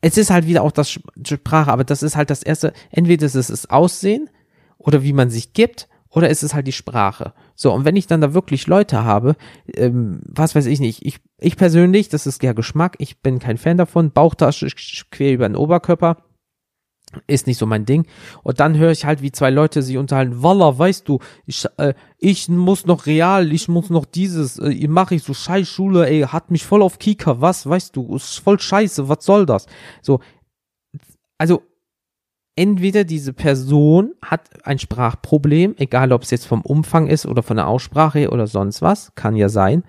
[0.00, 3.34] es ist halt wieder auch das Sprache, aber das ist halt das erste, entweder ist
[3.34, 4.28] es das Aussehen
[4.76, 7.32] oder wie man sich gibt oder ist es halt die Sprache.
[7.54, 9.34] So, und wenn ich dann da wirklich Leute habe,
[9.74, 13.58] ähm, was weiß ich nicht, ich, ich persönlich, das ist ja Geschmack, ich bin kein
[13.58, 14.68] Fan davon, Bauchtasche
[15.10, 16.18] quer über den Oberkörper,
[17.26, 18.06] ist nicht so mein Ding.
[18.42, 21.94] Und dann höre ich halt, wie zwei Leute sich unterhalten, Walla, weißt du, ich, äh,
[22.18, 26.50] ich muss noch real, ich muss noch dieses, äh, mache ich so Scheißschule, ey, hat
[26.50, 29.66] mich voll auf Kika, was, weißt du, ist voll scheiße, was soll das?
[30.02, 30.20] So,
[31.38, 31.62] also,
[32.56, 37.56] entweder diese Person hat ein Sprachproblem, egal ob es jetzt vom Umfang ist oder von
[37.56, 39.84] der Aussprache oder sonst was, kann ja sein,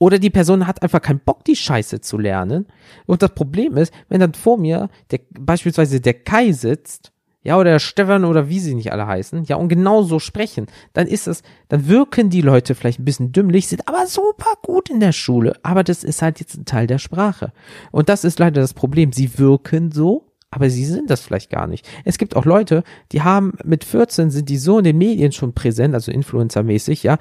[0.00, 2.66] oder die Person hat einfach keinen Bock, die Scheiße zu lernen.
[3.04, 7.72] Und das Problem ist, wenn dann vor mir der, beispielsweise der Kai sitzt, ja, oder
[7.72, 11.28] der Stefan oder wie sie nicht alle heißen, ja, und genau so sprechen, dann ist
[11.28, 15.12] es, dann wirken die Leute vielleicht ein bisschen dümmlich, sind aber super gut in der
[15.12, 15.54] Schule.
[15.62, 17.52] Aber das ist halt jetzt ein Teil der Sprache.
[17.92, 19.12] Und das ist leider das Problem.
[19.12, 21.86] Sie wirken so, aber sie sind das vielleicht gar nicht.
[22.06, 25.52] Es gibt auch Leute, die haben mit 14 sind die so in den Medien schon
[25.52, 27.18] präsent, also Influencer-mäßig, ja,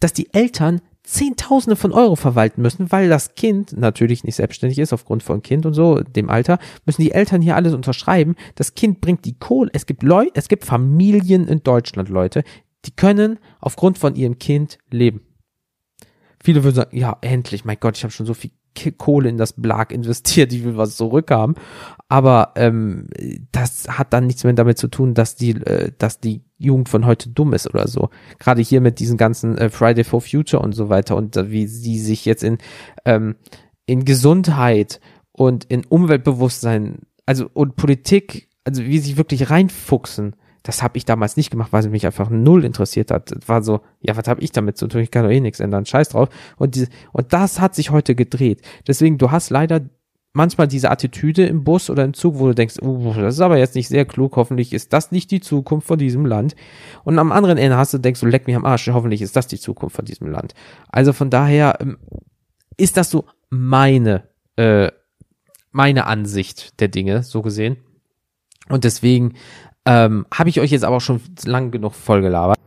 [0.00, 4.92] dass die Eltern Zehntausende von Euro verwalten müssen, weil das Kind natürlich nicht selbstständig ist
[4.92, 8.36] aufgrund von Kind und so, dem Alter, müssen die Eltern hier alles unterschreiben.
[8.54, 9.70] Das Kind bringt die Kohle.
[9.74, 12.44] Es gibt Leute, es gibt Familien in Deutschland, Leute,
[12.84, 15.22] die können aufgrund von ihrem Kind leben.
[16.42, 18.50] Viele würden sagen, ja, endlich, mein Gott, ich habe schon so viel
[18.96, 21.56] Kohle in das Blag investiert, ich will was zurückhaben.
[22.08, 23.08] Aber ähm,
[23.52, 27.06] das hat dann nichts mehr damit zu tun, dass die, äh, dass die Jugend von
[27.06, 28.10] heute dumm ist oder so.
[28.38, 31.66] Gerade hier mit diesen ganzen äh, Friday for Future und so weiter und äh, wie
[31.66, 32.58] sie sich jetzt in,
[33.04, 33.36] ähm,
[33.86, 35.00] in Gesundheit
[35.32, 41.36] und in Umweltbewusstsein, also und Politik, also wie sie wirklich reinfuchsen das habe ich damals
[41.36, 43.32] nicht gemacht, weil sie mich einfach null interessiert hat.
[43.32, 45.00] Das war so, ja, was habe ich damit zu tun?
[45.00, 45.86] Ich kann doch eh nichts ändern.
[45.86, 46.28] Scheiß drauf.
[46.56, 48.62] Und, die, und das hat sich heute gedreht.
[48.86, 49.80] Deswegen, du hast leider
[50.32, 53.58] manchmal diese Attitüde im Bus oder im Zug, wo du denkst, uh, das ist aber
[53.58, 56.54] jetzt nicht sehr klug, hoffentlich ist das nicht die Zukunft von diesem Land.
[57.04, 59.46] Und am anderen Ende hast du, denkst du, leck mich am Arsch, hoffentlich ist das
[59.46, 60.54] die Zukunft von diesem Land.
[60.88, 61.98] Also von daher ähm,
[62.76, 64.90] ist das so meine, äh,
[65.70, 67.76] meine Ansicht der Dinge, so gesehen.
[68.68, 69.34] Und deswegen
[69.86, 72.58] ähm, Habe ich euch jetzt aber auch schon lang genug vollgelabert.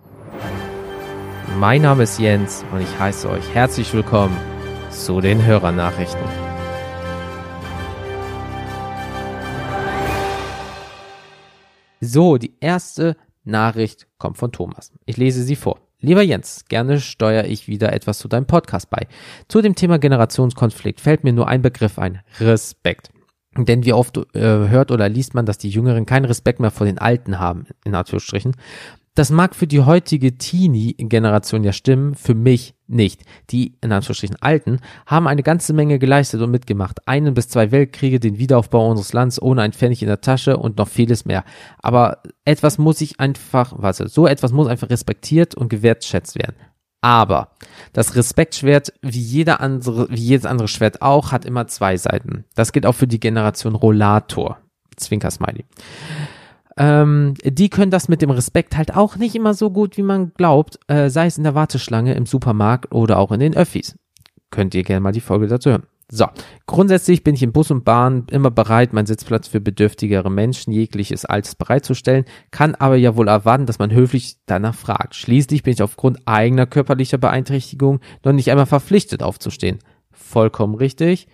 [1.59, 4.35] Mein Name ist Jens und ich heiße euch herzlich willkommen
[4.89, 6.19] zu den Hörernachrichten.
[12.01, 14.91] So, die erste Nachricht kommt von Thomas.
[15.05, 15.79] Ich lese sie vor.
[16.01, 19.07] Lieber Jens, gerne steuere ich wieder etwas zu deinem Podcast bei.
[19.47, 22.19] Zu dem Thema Generationskonflikt fällt mir nur ein Begriff ein.
[22.39, 23.11] Respekt.
[23.57, 26.85] Denn wie oft äh, hört oder liest man, dass die Jüngeren keinen Respekt mehr vor
[26.85, 28.55] den Alten haben, in Anführungsstrichen.
[29.15, 33.21] Das mag für die heutige Teenie-Generation ja stimmen, für mich nicht.
[33.49, 37.07] Die, in Anführungsstrichen, Alten haben eine ganze Menge geleistet und mitgemacht.
[37.07, 40.77] Einen bis zwei Weltkriege, den Wiederaufbau unseres Landes ohne ein Pfennig in der Tasche und
[40.77, 41.45] noch vieles mehr.
[41.81, 46.57] Aber etwas muss ich einfach, warte, so etwas muss einfach respektiert und gewertschätzt werden.
[47.05, 47.49] Aber
[47.93, 52.45] das Respektschwert, wie jeder andere, wie jedes andere Schwert auch, hat immer zwei Seiten.
[52.55, 54.57] Das gilt auch für die Generation Rollator.
[54.97, 55.65] Zwinker Smiley.
[56.77, 60.33] Ähm, die können das mit dem Respekt halt auch nicht immer so gut, wie man
[60.33, 63.95] glaubt, äh, sei es in der Warteschlange, im Supermarkt oder auch in den Öffis.
[64.49, 65.83] Könnt ihr gerne mal die Folge dazu hören.
[66.11, 66.27] So,
[66.67, 71.25] grundsätzlich bin ich in Bus und Bahn immer bereit, meinen Sitzplatz für bedürftigere Menschen jegliches
[71.25, 75.15] Altes bereitzustellen, kann aber ja wohl erwarten, dass man höflich danach fragt.
[75.15, 79.79] Schließlich bin ich aufgrund eigener körperlicher Beeinträchtigung noch nicht einmal verpflichtet aufzustehen.
[80.11, 81.27] Vollkommen richtig.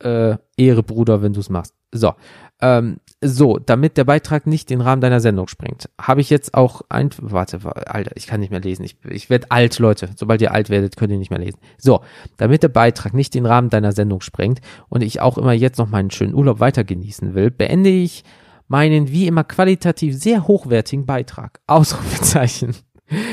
[0.00, 1.74] Äh, Ehre Bruder, wenn du es machst.
[1.92, 2.12] So,
[2.60, 6.82] ähm, so, damit der Beitrag nicht den Rahmen deiner Sendung sprengt, habe ich jetzt auch
[6.88, 8.84] ein, warte, Alter, ich kann nicht mehr lesen.
[8.84, 10.10] Ich, ich werde alt, Leute.
[10.16, 11.58] Sobald ihr alt werdet, könnt ihr nicht mehr lesen.
[11.78, 12.02] So,
[12.36, 15.88] damit der Beitrag nicht den Rahmen deiner Sendung sprengt und ich auch immer jetzt noch
[15.88, 18.24] meinen schönen Urlaub weiter genießen will, beende ich
[18.68, 21.60] meinen wie immer qualitativ sehr hochwertigen Beitrag.
[21.66, 22.76] Ausrufezeichen.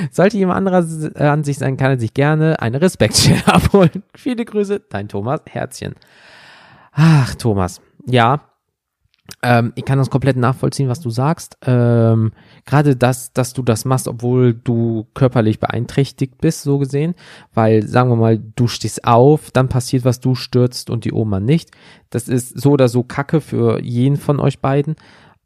[0.10, 4.04] Sollte jemand anderer Ansicht sein, kann er sich gerne eine Respektstelle abholen.
[4.16, 5.96] Viele Grüße, dein Thomas, Herzchen.
[6.96, 7.82] Ach, Thomas.
[8.08, 8.42] Ja,
[9.42, 11.58] ähm, ich kann das komplett nachvollziehen, was du sagst.
[11.66, 12.32] Ähm,
[12.66, 17.16] Gerade das, dass du das machst, obwohl du körperlich beeinträchtigt bist, so gesehen.
[17.54, 21.40] Weil, sagen wir mal, du stehst auf, dann passiert was, du stürzt und die Oma
[21.40, 21.72] nicht.
[22.10, 24.96] Das ist so oder so Kacke für jeden von euch beiden.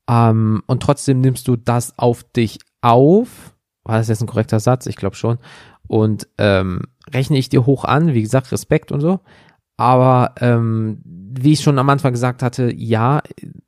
[0.10, 3.56] Ähm, und trotzdem nimmst du das auf dich auf.
[3.84, 4.86] War das jetzt ein korrekter Satz?
[4.86, 5.40] Ich glaube schon.
[5.88, 6.82] Und ähm,
[7.12, 9.22] rechne ich dir hoch an, wie gesagt, Respekt und so.
[9.78, 13.22] Aber ähm, wie ich schon am Anfang gesagt hatte, ja,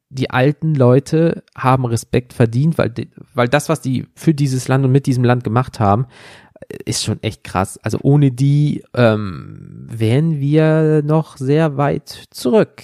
[0.09, 2.93] die alten Leute haben Respekt verdient, weil,
[3.33, 6.07] weil das, was die für dieses Land und mit diesem Land gemacht haben,
[6.85, 7.79] ist schon echt krass.
[7.81, 12.83] Also ohne die ähm, wären wir noch sehr weit zurück.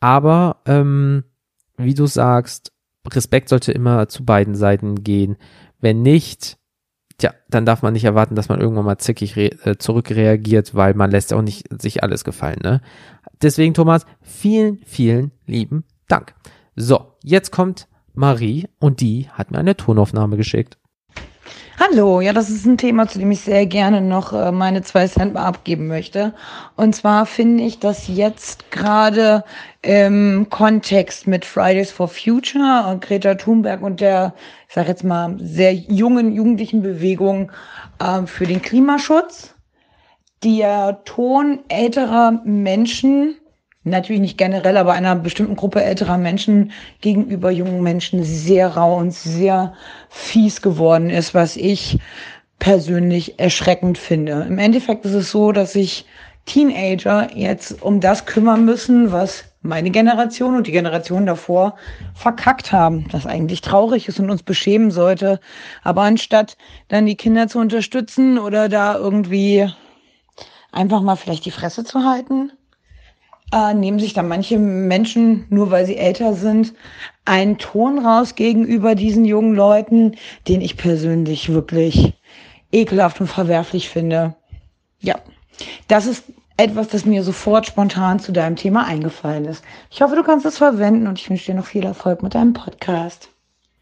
[0.00, 1.24] Aber ähm,
[1.76, 2.72] wie du sagst,
[3.08, 5.36] Respekt sollte immer zu beiden Seiten gehen.
[5.80, 6.58] Wenn nicht,
[7.18, 11.10] tja, dann darf man nicht erwarten, dass man irgendwann mal zickig äh, zurückreagiert, weil man
[11.10, 12.58] lässt auch nicht sich alles gefallen.
[12.62, 12.80] Ne?
[13.42, 16.34] Deswegen, Thomas, vielen, vielen lieben Dank.
[16.76, 20.78] So, jetzt kommt Marie und die hat mir eine Tonaufnahme geschickt.
[21.80, 25.08] Hallo, ja, das ist ein Thema, zu dem ich sehr gerne noch äh, meine zwei
[25.08, 26.32] Cent mal abgeben möchte.
[26.76, 29.42] Und zwar finde ich, dass jetzt gerade
[29.82, 34.34] im Kontext mit Fridays for Future und Greta Thunberg und der,
[34.68, 37.50] ich sage jetzt mal, sehr jungen jugendlichen Bewegung
[37.98, 39.56] äh, für den Klimaschutz,
[40.44, 43.34] der Ton älterer Menschen
[43.84, 49.12] natürlich nicht generell, aber einer bestimmten Gruppe älterer Menschen gegenüber jungen Menschen sehr rau und
[49.12, 49.74] sehr
[50.08, 51.98] fies geworden ist, was ich
[52.58, 54.46] persönlich erschreckend finde.
[54.48, 56.06] Im Endeffekt ist es so, dass sich
[56.46, 61.76] Teenager jetzt um das kümmern müssen, was meine Generation und die Generation davor
[62.14, 65.40] verkackt haben, das eigentlich traurig ist und uns beschämen sollte.
[65.82, 69.70] Aber anstatt dann die Kinder zu unterstützen oder da irgendwie
[70.70, 72.52] einfach mal vielleicht die Fresse zu halten,
[73.52, 76.74] äh, nehmen sich dann manche Menschen, nur weil sie älter sind,
[77.24, 80.16] einen Ton raus gegenüber diesen jungen Leuten,
[80.48, 82.14] den ich persönlich wirklich
[82.72, 84.34] ekelhaft und verwerflich finde.
[85.00, 85.16] Ja,
[85.88, 86.24] das ist
[86.56, 89.64] etwas, das mir sofort spontan zu deinem Thema eingefallen ist.
[89.90, 92.52] Ich hoffe, du kannst es verwenden und ich wünsche dir noch viel Erfolg mit deinem
[92.52, 93.28] Podcast.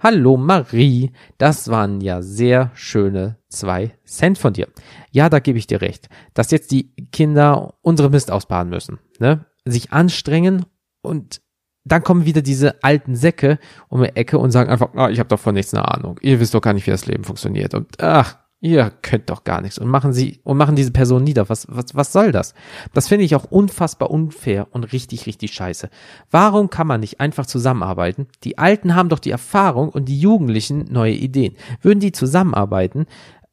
[0.00, 4.66] Hallo Marie, das waren ja sehr schöne zwei Cent von dir.
[5.12, 8.98] Ja, da gebe ich dir recht, dass jetzt die Kinder unsere Mist ausbaden müssen.
[9.20, 9.44] Ne?
[9.64, 10.66] Sich anstrengen
[11.02, 11.40] und
[11.84, 15.28] dann kommen wieder diese alten Säcke um die Ecke und sagen einfach, ah, ich habe
[15.28, 16.18] doch von nichts eine Ahnung.
[16.22, 17.74] Ihr wisst doch gar nicht, wie das Leben funktioniert.
[17.74, 19.78] Und ach, ihr könnt doch gar nichts.
[19.78, 21.48] Und machen sie und machen diese Person nieder.
[21.48, 22.54] Was, was, was soll das?
[22.94, 25.90] Das finde ich auch unfassbar unfair und richtig, richtig scheiße.
[26.30, 28.28] Warum kann man nicht einfach zusammenarbeiten?
[28.44, 31.56] Die Alten haben doch die Erfahrung und die Jugendlichen neue Ideen.
[31.80, 33.06] Würden die zusammenarbeiten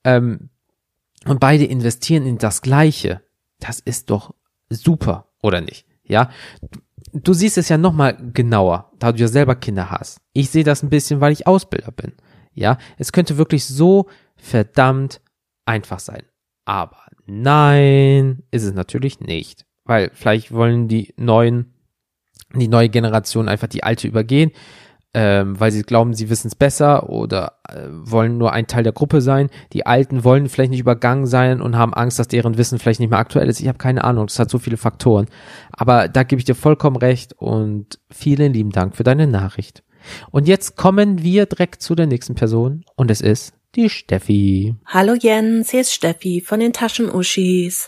[0.04, 0.50] ähm,
[1.26, 3.22] und beide investieren in das Gleiche,
[3.60, 4.36] das ist doch
[4.69, 5.88] super, oder nicht?
[6.10, 6.30] Ja,
[7.13, 10.19] du siehst es ja nochmal genauer, da du ja selber Kinder hast.
[10.34, 12.13] Ich sehe das ein bisschen, weil ich Ausbilder bin.
[12.54, 15.22] Ja, es könnte wirklich so verdammt
[15.65, 16.24] einfach sein.
[16.65, 19.65] Aber nein, ist es natürlich nicht.
[19.86, 21.74] Weil vielleicht wollen die neuen,
[22.54, 24.52] die neue Generation einfach die alte übergehen
[25.13, 28.93] ähm, weil sie glauben, sie wissen es besser oder äh, wollen nur ein Teil der
[28.93, 29.50] Gruppe sein.
[29.74, 33.10] Die Alten wollen vielleicht nicht übergangen sein und haben Angst, dass deren Wissen vielleicht nicht
[33.10, 33.60] mehr aktuell ist.
[33.60, 35.26] Ich habe keine Ahnung, das hat so viele Faktoren.
[35.72, 39.84] Aber da gebe ich dir vollkommen recht und vielen lieben Dank für deine Nachricht.
[40.32, 44.76] Und jetzt kommen wir direkt zu der nächsten Person und es ist die Steffi.
[44.86, 47.88] Hallo Jens, hier ist Steffi von den Taschenuschis.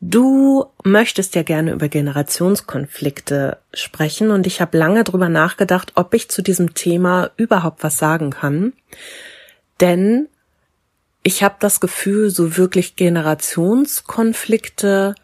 [0.00, 6.28] Du möchtest ja gerne über Generationskonflikte sprechen und ich habe lange drüber nachgedacht, ob ich
[6.28, 8.74] zu diesem Thema überhaupt was sagen kann.
[9.80, 10.28] Denn
[11.22, 15.14] ich habe das Gefühl, so wirklich Generationskonflikte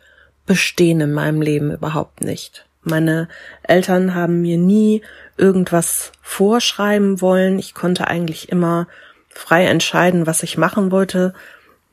[0.47, 2.65] bestehen in meinem Leben überhaupt nicht.
[2.83, 3.29] Meine
[3.63, 5.03] Eltern haben mir nie
[5.37, 7.59] irgendwas vorschreiben wollen.
[7.59, 8.89] Ich konnte eigentlich immer
[9.29, 11.35] frei entscheiden, was ich machen wollte.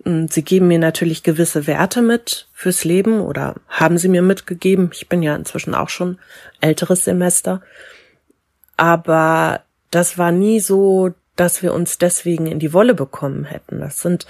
[0.03, 4.89] Sie geben mir natürlich gewisse Werte mit fürs Leben oder haben sie mir mitgegeben.
[4.93, 6.17] Ich bin ja inzwischen auch schon
[6.61, 7.61] älteres Semester.
[8.77, 13.79] Aber das war nie so, dass wir uns deswegen in die Wolle bekommen hätten.
[13.79, 14.27] Das sind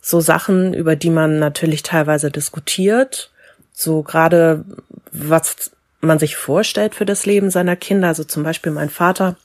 [0.00, 3.30] so Sachen, über die man natürlich teilweise diskutiert.
[3.72, 4.64] So gerade,
[5.12, 8.08] was man sich vorstellt für das Leben seiner Kinder.
[8.08, 9.36] Also zum Beispiel mein Vater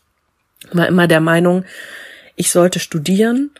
[0.73, 1.65] war immer der Meinung,
[2.35, 3.51] ich sollte studieren.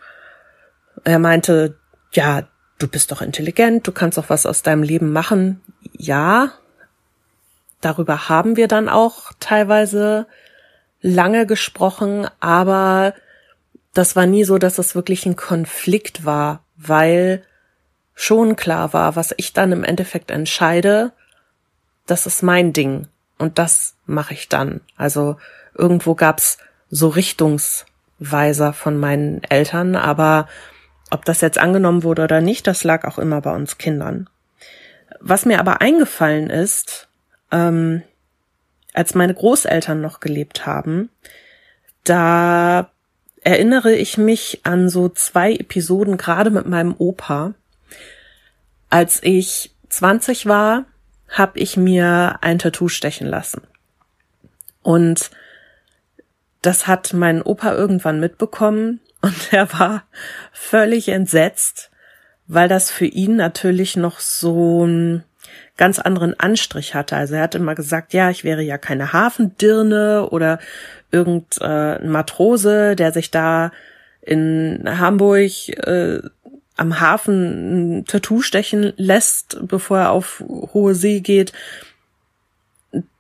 [1.06, 1.76] Er meinte,
[2.12, 5.62] ja, du bist doch intelligent, du kannst doch was aus deinem Leben machen.
[5.98, 6.54] Ja,
[7.82, 10.28] darüber haben wir dann auch teilweise
[11.02, 13.14] lange gesprochen, aber
[13.94, 17.44] das war nie so, dass es wirklich ein Konflikt war, weil
[18.16, 21.12] schon klar war, was ich dann im Endeffekt entscheide,
[22.06, 24.82] das ist mein Ding und das mache ich dann.
[24.98, 25.38] Also
[25.74, 26.58] irgendwo gab's
[26.90, 30.48] so Richtungsweiser von meinen Eltern, aber
[31.10, 34.30] ob das jetzt angenommen wurde oder nicht, das lag auch immer bei uns Kindern.
[35.20, 37.08] Was mir aber eingefallen ist,
[37.52, 38.04] ähm,
[38.94, 41.10] als meine Großeltern noch gelebt haben,
[42.04, 42.90] da
[43.42, 47.54] erinnere ich mich an so zwei Episoden gerade mit meinem Opa.
[48.90, 50.86] Als ich 20 war,
[51.30, 53.62] habe ich mir ein Tattoo stechen lassen.
[54.82, 55.32] Und
[56.62, 60.04] das hat mein Opa irgendwann mitbekommen und er war
[60.52, 61.92] völlig entsetzt,
[62.48, 65.24] weil das für ihn natürlich noch so einen
[65.78, 67.16] ganz anderen Anstrich hatte.
[67.16, 70.60] Also er hat immer gesagt, ja, ich wäre ja keine Hafendirne oder
[71.12, 73.72] irgendein Matrose, der sich da
[74.22, 76.20] in Hamburg äh,
[76.76, 81.54] am Hafen ein Tattoo stechen lässt, bevor er auf hohe See geht.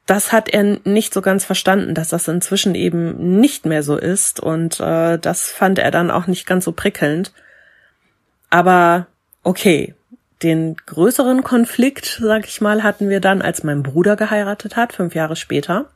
[0.10, 4.40] Das hat er nicht so ganz verstanden, dass das inzwischen eben nicht mehr so ist.
[4.40, 7.32] Und äh, das fand er dann auch nicht ganz so prickelnd.
[8.50, 9.06] Aber
[9.44, 9.94] okay,
[10.42, 15.14] den größeren Konflikt, sag ich mal, hatten wir dann, als mein Bruder geheiratet hat, fünf
[15.14, 15.92] Jahre später.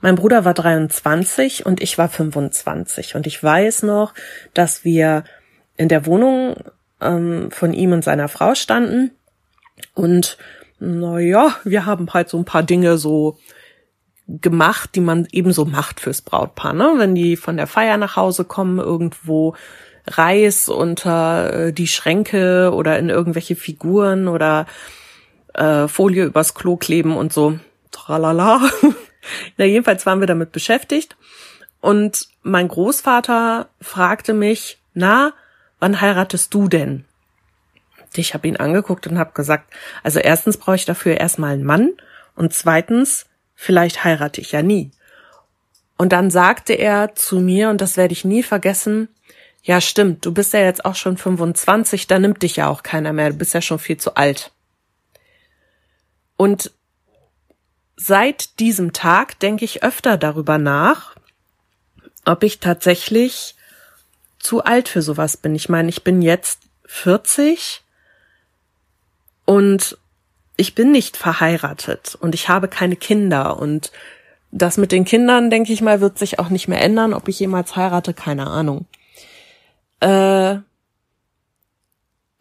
[0.00, 3.16] Mein Bruder war 23 und ich war 25.
[3.16, 4.14] Und ich weiß noch,
[4.54, 5.24] dass wir
[5.76, 6.62] in der Wohnung
[7.00, 9.10] ähm, von ihm und seiner Frau standen.
[9.94, 10.38] Und
[10.84, 13.38] naja, wir haben halt so ein paar Dinge so
[14.26, 16.72] gemacht, die man ebenso macht fürs Brautpaar.
[16.72, 16.94] Ne?
[16.96, 19.54] Wenn die von der Feier nach Hause kommen, irgendwo
[20.08, 24.66] Reis unter äh, die Schränke oder in irgendwelche Figuren oder
[25.54, 27.60] äh, Folie übers Klo kleben und so.
[27.92, 28.68] Tralala.
[29.58, 31.16] Na, jedenfalls waren wir damit beschäftigt.
[31.80, 35.32] Und mein Großvater fragte mich, na,
[35.78, 37.04] wann heiratest du denn?
[38.14, 41.92] Ich habe ihn angeguckt und habe gesagt, also erstens brauche ich dafür erstmal einen Mann
[42.34, 44.90] und zweitens, vielleicht heirate ich ja nie.
[45.96, 49.08] Und dann sagte er zu mir, und das werde ich nie vergessen,
[49.62, 53.12] ja stimmt, du bist ja jetzt auch schon 25, da nimmt dich ja auch keiner
[53.12, 54.50] mehr, du bist ja schon viel zu alt.
[56.36, 56.72] Und
[57.96, 61.14] seit diesem Tag denke ich öfter darüber nach,
[62.24, 63.54] ob ich tatsächlich
[64.38, 65.54] zu alt für sowas bin.
[65.54, 67.82] Ich meine, ich bin jetzt 40
[69.44, 69.98] und
[70.56, 73.90] ich bin nicht verheiratet und ich habe keine Kinder und
[74.52, 77.14] das mit den Kindern, denke ich mal, wird sich auch nicht mehr ändern.
[77.14, 78.84] Ob ich jemals heirate, keine Ahnung.
[80.00, 80.58] Äh,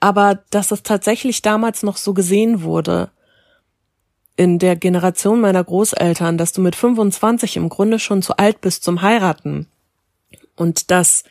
[0.01, 3.11] aber dass es tatsächlich damals noch so gesehen wurde,
[4.35, 8.83] in der Generation meiner Großeltern, dass du mit 25 im Grunde schon zu alt bist
[8.83, 9.67] zum Heiraten
[10.55, 11.23] und dass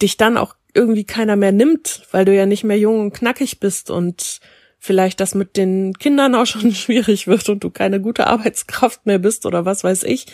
[0.00, 3.60] dich dann auch irgendwie keiner mehr nimmt, weil du ja nicht mehr jung und knackig
[3.60, 4.40] bist und
[4.78, 9.18] vielleicht das mit den Kindern auch schon schwierig wird und du keine gute Arbeitskraft mehr
[9.18, 10.26] bist oder was weiß ich.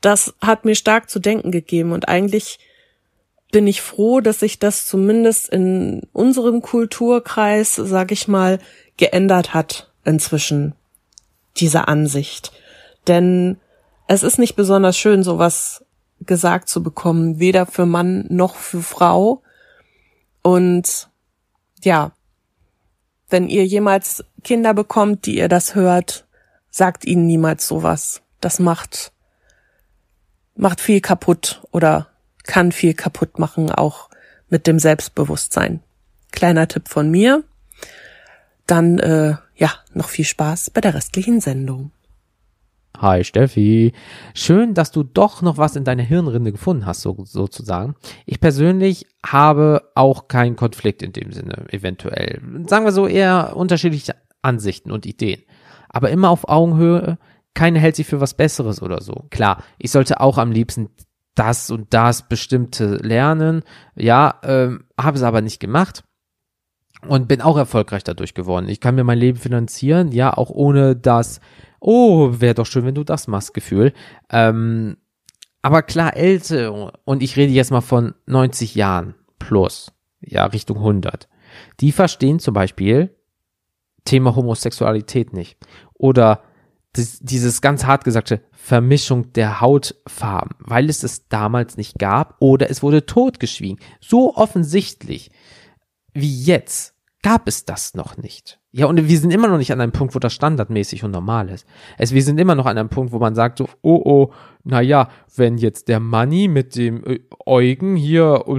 [0.00, 2.58] Das hat mir stark zu denken gegeben und eigentlich
[3.50, 8.58] bin ich froh, dass sich das zumindest in unserem Kulturkreis, sag ich mal,
[8.96, 10.74] geändert hat inzwischen,
[11.56, 12.52] diese Ansicht.
[13.06, 13.56] Denn
[14.06, 15.84] es ist nicht besonders schön, sowas
[16.20, 19.42] gesagt zu bekommen, weder für Mann noch für Frau.
[20.42, 21.08] Und
[21.82, 22.12] ja,
[23.28, 26.26] wenn ihr jemals Kinder bekommt, die ihr das hört,
[26.70, 28.22] sagt ihnen niemals sowas.
[28.40, 29.12] Das macht,
[30.54, 32.08] macht viel kaputt oder
[32.44, 34.08] kann viel kaputt machen, auch
[34.48, 35.82] mit dem Selbstbewusstsein.
[36.32, 37.44] Kleiner Tipp von mir.
[38.66, 41.90] Dann, äh, ja, noch viel Spaß bei der restlichen Sendung.
[42.96, 43.92] Hi Steffi.
[44.34, 47.94] Schön, dass du doch noch was in deiner Hirnrinde gefunden hast, so, sozusagen.
[48.26, 52.40] Ich persönlich habe auch keinen Konflikt in dem Sinne, eventuell.
[52.66, 55.42] Sagen wir so eher unterschiedliche Ansichten und Ideen.
[55.88, 57.18] Aber immer auf Augenhöhe,
[57.54, 59.26] keine hält sich für was Besseres oder so.
[59.30, 60.90] Klar, ich sollte auch am liebsten
[61.34, 63.62] das und das bestimmte lernen.
[63.94, 66.02] Ja, ähm, habe es aber nicht gemacht
[67.06, 68.68] und bin auch erfolgreich dadurch geworden.
[68.68, 71.40] Ich kann mir mein Leben finanzieren, ja, auch ohne das
[71.80, 73.92] oh, wäre doch schön, wenn du das machst, Gefühl.
[74.30, 74.96] Ähm,
[75.62, 81.28] aber klar, ältere, und ich rede jetzt mal von 90 Jahren plus, ja, Richtung 100,
[81.80, 83.14] die verstehen zum Beispiel
[84.04, 85.58] Thema Homosexualität nicht.
[85.94, 86.42] Oder
[86.92, 92.70] das, dieses ganz hart gesagte Vermischung der Hautfarben, weil es es damals nicht gab oder
[92.70, 93.78] es wurde totgeschwiegen.
[94.00, 95.30] So offensichtlich
[96.12, 98.57] wie jetzt gab es das noch nicht.
[98.70, 101.48] Ja, und wir sind immer noch nicht an einem Punkt, wo das standardmäßig und normal
[101.48, 101.66] ist.
[101.96, 105.08] Es, wir sind immer noch an einem Punkt, wo man sagt so, oh, oh, naja,
[105.36, 108.58] wenn jetzt der Money mit dem äh, Eugen hier, oh,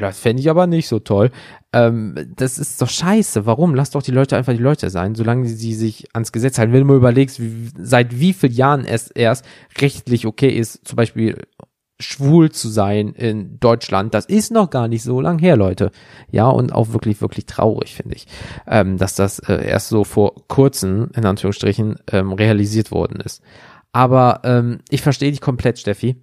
[0.00, 1.30] das fände ich aber nicht so toll.
[1.74, 3.44] Ähm, das ist doch scheiße.
[3.44, 3.74] Warum?
[3.74, 6.72] Lass doch die Leute einfach die Leute sein, solange sie sich ans Gesetz halten.
[6.72, 9.44] Wenn du mal überlegst, wie, seit wie vielen Jahren es erst
[9.78, 11.36] rechtlich okay ist, zum Beispiel
[12.00, 15.90] schwul zu sein in Deutschland, das ist noch gar nicht so lang her, Leute.
[16.30, 18.26] Ja, und auch wirklich, wirklich traurig, finde ich,
[18.66, 23.42] ähm, dass das äh, erst so vor kurzem, in Anführungsstrichen, ähm, realisiert worden ist.
[23.92, 26.16] Aber ähm, ich verstehe dich komplett, Steffi.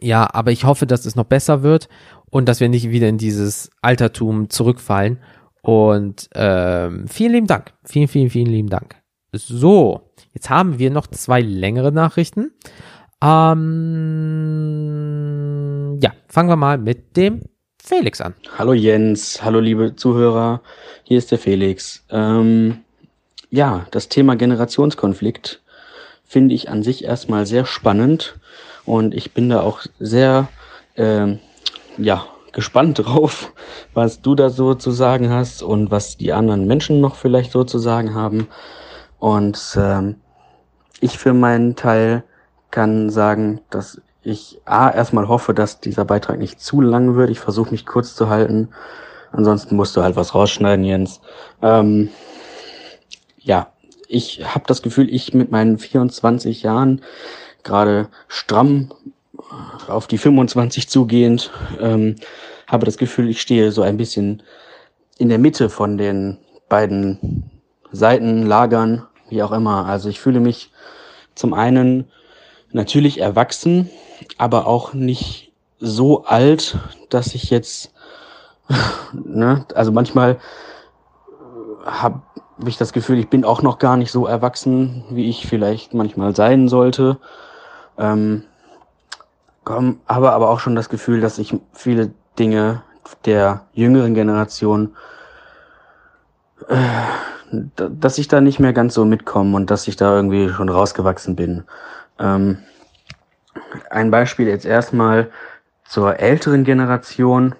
[0.00, 1.88] Ja, aber ich hoffe, dass es noch besser wird
[2.30, 5.18] und dass wir nicht wieder in dieses Altertum zurückfallen.
[5.62, 7.72] Und ähm, vielen lieben Dank.
[7.84, 8.96] Vielen, vielen, vielen lieben Dank.
[9.32, 12.52] So, jetzt haben wir noch zwei längere Nachrichten.
[13.22, 14.38] Ähm,
[16.00, 17.42] ja, fangen wir mal mit dem
[17.82, 18.34] Felix an.
[18.56, 20.62] Hallo Jens, hallo liebe Zuhörer,
[21.04, 22.02] hier ist der Felix.
[22.10, 22.78] Ähm,
[23.50, 25.60] ja, das Thema Generationskonflikt
[26.24, 28.38] finde ich an sich erstmal sehr spannend
[28.86, 30.48] und ich bin da auch sehr,
[30.94, 31.36] äh,
[31.98, 33.52] ja, gespannt drauf,
[33.92, 37.64] was du da so zu sagen hast und was die anderen Menschen noch vielleicht so
[37.64, 38.48] zu sagen haben.
[39.18, 40.16] Und ähm,
[41.00, 42.24] ich für meinen Teil
[42.70, 47.30] kann sagen, dass ich A, erstmal hoffe, dass dieser Beitrag nicht zu lang wird.
[47.30, 48.68] Ich versuche mich kurz zu halten.
[49.32, 51.20] Ansonsten musst du halt was rausschneiden, Jens.
[51.62, 52.10] Ähm,
[53.38, 53.72] ja,
[54.08, 57.00] ich habe das Gefühl, ich mit meinen 24 Jahren
[57.62, 58.92] gerade stramm
[59.88, 61.50] auf die 25 zugehend,
[61.80, 62.16] ähm,
[62.66, 64.42] habe das Gefühl, ich stehe so ein bisschen
[65.18, 67.50] in der Mitte von den beiden
[67.92, 69.86] Seiten, Lagern, wie auch immer.
[69.86, 70.72] Also ich fühle mich
[71.34, 72.10] zum einen
[72.72, 73.90] natürlich erwachsen,
[74.38, 77.92] aber auch nicht so alt, dass ich jetzt,
[79.12, 80.38] ne, also manchmal
[81.84, 82.22] habe
[82.66, 86.36] ich das Gefühl, ich bin auch noch gar nicht so erwachsen, wie ich vielleicht manchmal
[86.36, 87.18] sein sollte.
[87.98, 88.44] Ähm,
[89.66, 92.82] habe aber auch schon das Gefühl, dass ich viele Dinge
[93.24, 94.96] der jüngeren Generation,
[96.68, 96.76] äh,
[97.76, 101.36] dass ich da nicht mehr ganz so mitkomme und dass ich da irgendwie schon rausgewachsen
[101.36, 101.64] bin.
[102.20, 102.58] Ähm,
[103.90, 105.30] ein Beispiel jetzt erstmal
[105.84, 107.54] zur älteren Generation.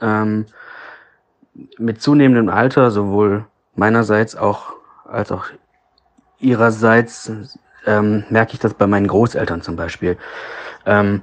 [0.00, 0.46] Ähm,
[1.78, 3.44] mit zunehmendem Alter, sowohl
[3.74, 4.74] meinerseits auch
[5.04, 5.46] als auch
[6.38, 7.30] ihrerseits,
[7.86, 10.16] ähm, merke ich das bei meinen Großeltern zum Beispiel.
[10.86, 11.22] Ähm,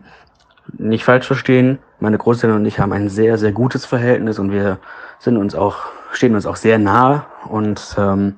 [0.77, 4.77] nicht falsch verstehen, meine Großeltern und ich haben ein sehr, sehr gutes Verhältnis und wir
[5.17, 8.35] sind uns auch, stehen uns auch sehr nahe und ähm,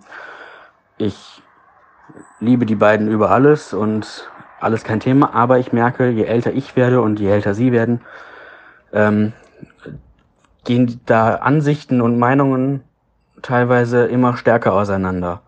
[0.97, 1.41] ich
[2.39, 4.30] liebe die beiden über alles und
[4.61, 8.01] alles kein Thema, aber ich merke, je älter ich werde und je älter sie werden,
[8.93, 9.33] ähm,
[10.63, 12.83] gehen da Ansichten und Meinungen
[13.41, 15.41] teilweise immer stärker auseinander,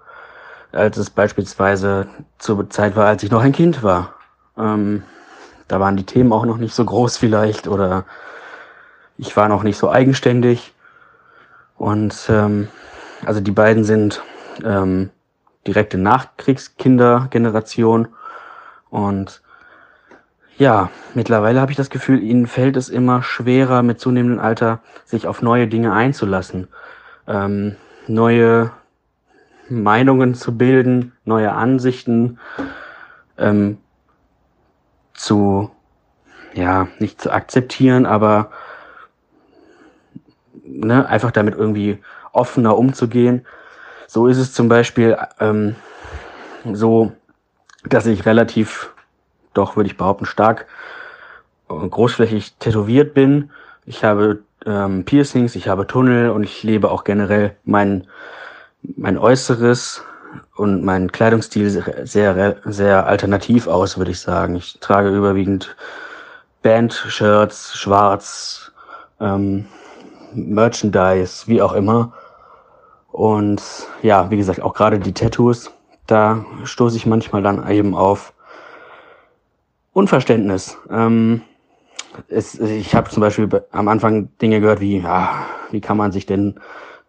[0.72, 2.08] als es beispielsweise
[2.40, 4.14] zur Zeit war, als ich noch ein Kind war.
[4.58, 5.04] Ähm,
[5.68, 8.06] da waren die Themen auch noch nicht so groß vielleicht oder
[9.18, 10.74] ich war noch nicht so eigenständig.
[11.78, 12.68] Und ähm,
[13.26, 14.24] also die beiden sind
[14.64, 15.10] ähm,
[15.66, 18.10] direkte Nachkriegskindergeneration
[18.94, 19.42] und
[20.60, 25.26] ja, mittlerweile habe ich das Gefühl, ihnen fällt es immer schwerer, mit zunehmendem Alter sich
[25.26, 26.68] auf neue Dinge einzulassen,
[27.28, 27.76] ähm,
[28.06, 28.70] neue
[29.68, 32.38] Meinungen zu bilden, neue Ansichten
[33.40, 33.80] ähm,
[35.16, 35.72] zu,
[36.54, 38.52] ja, nicht zu akzeptieren, aber
[40.64, 41.98] ne, einfach damit irgendwie
[42.32, 43.44] offener umzugehen.
[44.06, 45.78] So ist es zum Beispiel ähm,
[46.74, 47.14] so,
[47.88, 48.92] dass ich relativ,
[49.54, 50.68] doch würde ich behaupten, stark
[51.68, 53.52] und großflächig tätowiert bin.
[53.86, 58.08] Ich habe ähm, Piercings, ich habe Tunnel und ich lebe auch generell mein,
[58.82, 60.04] mein Äußeres
[60.56, 64.56] und mein Kleidungsstil sehr, sehr alternativ aus, würde ich sagen.
[64.56, 65.76] Ich trage überwiegend
[66.62, 68.72] Band-Shirts, schwarz,
[69.20, 69.66] ähm,
[70.34, 72.14] Merchandise, wie auch immer.
[73.12, 73.62] Und
[74.02, 75.72] ja, wie gesagt, auch gerade die Tattoos
[76.08, 78.34] da stoße ich manchmal dann eben auf
[79.94, 80.78] Unverständnis.
[80.90, 81.42] Ähm,
[82.28, 86.26] es, ich habe zum Beispiel am Anfang Dinge gehört wie, ja, wie kann man sich
[86.26, 86.60] denn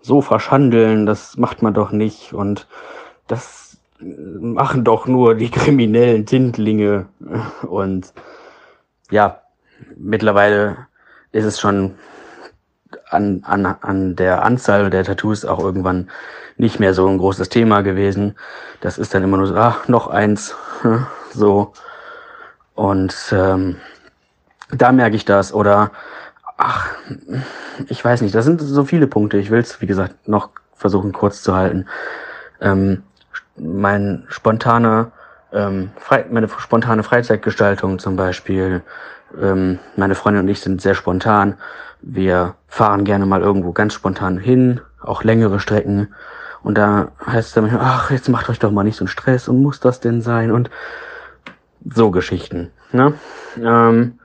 [0.01, 1.07] so verschandeln?
[1.07, 2.33] Das macht man doch nicht.
[2.33, 2.67] Und
[3.27, 7.07] das machen doch nur die kriminellen Tintlinge.
[7.63, 8.13] Und
[9.11, 9.41] ja,
[9.97, 10.87] mittlerweile
[11.33, 11.95] ist es schon
[13.09, 16.11] an, an, an der Anzahl der Tattoos auch irgendwann
[16.57, 18.37] nicht mehr so ein großes Thema gewesen.
[18.81, 20.55] Das ist dann immer nur so, ach, noch eins,
[21.33, 21.73] so.
[22.75, 23.77] Und ähm,
[24.71, 25.53] da merke ich das.
[25.53, 25.91] Oder,
[26.57, 26.91] ach,
[27.89, 29.39] ich weiß nicht, das sind so viele Punkte.
[29.39, 31.87] Ich will es, wie gesagt, noch versuchen kurz zu halten.
[32.61, 33.03] Ähm,
[33.57, 35.13] mein spontaner,
[35.53, 38.83] ähm, frei, meine spontane Freizeitgestaltung zum Beispiel.
[39.41, 41.57] Ähm, meine Freundin und ich sind sehr spontan.
[42.01, 46.15] Wir fahren gerne mal irgendwo ganz spontan hin, auch längere Strecken.
[46.65, 49.49] Und da heißt es dann, ach, jetzt macht euch doch mal nicht so einen Stress
[49.49, 50.51] und muss das denn sein?
[50.51, 50.71] Und
[51.85, 52.71] so Geschichten.
[52.93, 53.15] Ne?
[53.63, 54.19] Ähm,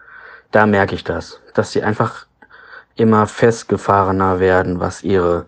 [0.51, 2.25] da merke ich das, dass sie einfach
[2.95, 5.45] immer festgefahrener werden, was ihre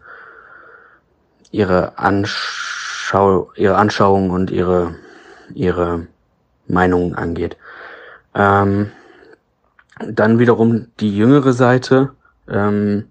[1.50, 4.96] ihre Anschau ihre Anschauung und ihre
[5.54, 6.08] ihre
[6.68, 7.58] Meinungen angeht.
[8.36, 8.92] Ähm,
[10.00, 12.12] dann wiederum die jüngere Seite.
[12.50, 13.08] Ähm,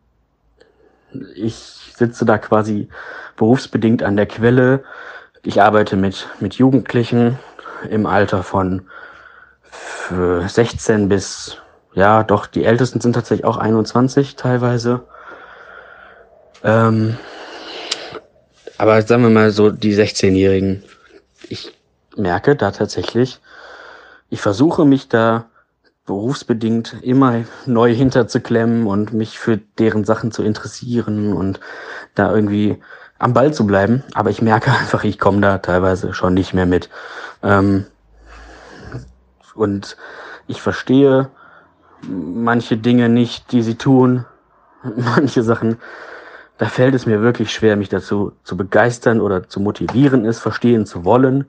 [1.35, 1.55] ich
[1.97, 2.89] sitze da quasi
[3.41, 4.85] berufsbedingt an der Quelle.
[5.43, 7.39] Ich arbeite mit, mit Jugendlichen
[7.89, 8.83] im Alter von
[10.11, 11.57] 16 bis,
[11.95, 15.05] ja, doch, die Ältesten sind tatsächlich auch 21 teilweise.
[16.63, 17.17] Ähm,
[18.77, 20.83] aber sagen wir mal so, die 16-Jährigen.
[21.49, 21.73] Ich
[22.17, 23.41] merke da tatsächlich,
[24.29, 25.47] ich versuche mich da
[26.05, 31.59] berufsbedingt immer neu hinterzuklemmen und mich für deren Sachen zu interessieren und
[32.15, 32.83] da irgendwie
[33.21, 34.03] am Ball zu bleiben.
[34.15, 36.91] Aber ich merke einfach, ich komme da teilweise schon nicht mehr mit.
[37.45, 37.87] Ähm,
[39.55, 39.97] und
[40.49, 41.31] ich verstehe
[42.03, 44.25] manche Dinge nicht, die sie tun.
[44.97, 45.77] Manche Sachen,
[46.57, 50.87] da fällt es mir wirklich schwer, mich dazu zu begeistern oder zu motivieren, es verstehen
[50.87, 51.45] zu wollen.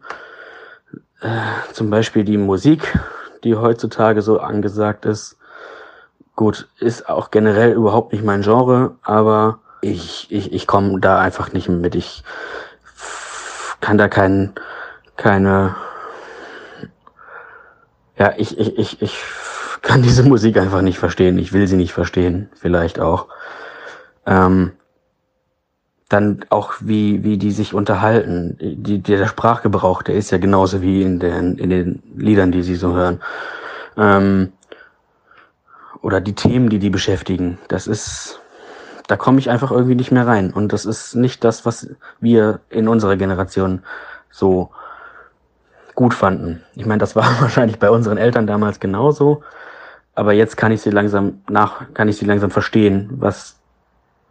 [1.21, 1.29] Äh,
[1.71, 2.97] zum Beispiel die Musik,
[3.45, 5.37] die heutzutage so angesagt ist.
[6.35, 11.51] Gut, ist auch generell überhaupt nicht mein Genre, aber ich, ich, ich komme da einfach
[11.53, 11.95] nicht mit.
[11.95, 12.23] Ich
[13.81, 14.53] kann da kein,
[15.17, 15.75] keine,
[18.17, 19.19] ja, ich, ich, ich, ich
[19.81, 21.37] kann diese Musik einfach nicht verstehen.
[21.39, 23.27] Ich will sie nicht verstehen, vielleicht auch.
[24.25, 24.73] Ähm,
[26.09, 28.57] dann auch wie, wie die sich unterhalten.
[28.59, 32.75] Die, der Sprachgebrauch, der ist ja genauso wie in den, in den Liedern, die sie
[32.75, 33.21] so hören.
[33.97, 34.51] Ähm,
[36.01, 37.59] oder die Themen, die die beschäftigen.
[37.69, 38.40] Das ist,
[39.11, 40.53] da komme ich einfach irgendwie nicht mehr rein.
[40.53, 41.89] Und das ist nicht das, was
[42.21, 43.83] wir in unserer Generation
[44.29, 44.69] so
[45.95, 46.63] gut fanden.
[46.75, 49.43] Ich meine, das war wahrscheinlich bei unseren Eltern damals genauso.
[50.15, 53.59] Aber jetzt kann ich sie langsam nach, kann ich sie langsam verstehen, was,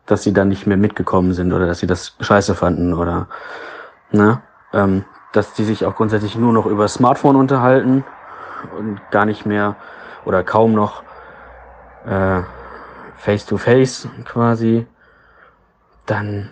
[0.07, 3.29] dass sie da nicht mehr mitgekommen sind oder dass sie das scheiße fanden oder,
[4.13, 4.41] ne,
[4.73, 5.05] ähm,
[5.35, 8.03] dass die sich auch grundsätzlich nur noch über Smartphone unterhalten
[8.79, 9.77] und gar nicht mehr
[10.25, 11.03] oder kaum noch
[12.07, 12.41] äh,
[13.21, 14.87] face to face quasi,
[16.07, 16.51] dann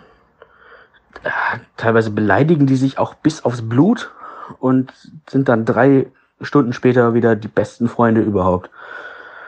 [1.23, 1.29] äh,
[1.75, 4.11] teilweise beleidigen die sich auch bis aufs Blut
[4.59, 4.93] und
[5.27, 6.07] sind dann drei
[6.41, 8.69] Stunden später wieder die besten Freunde überhaupt.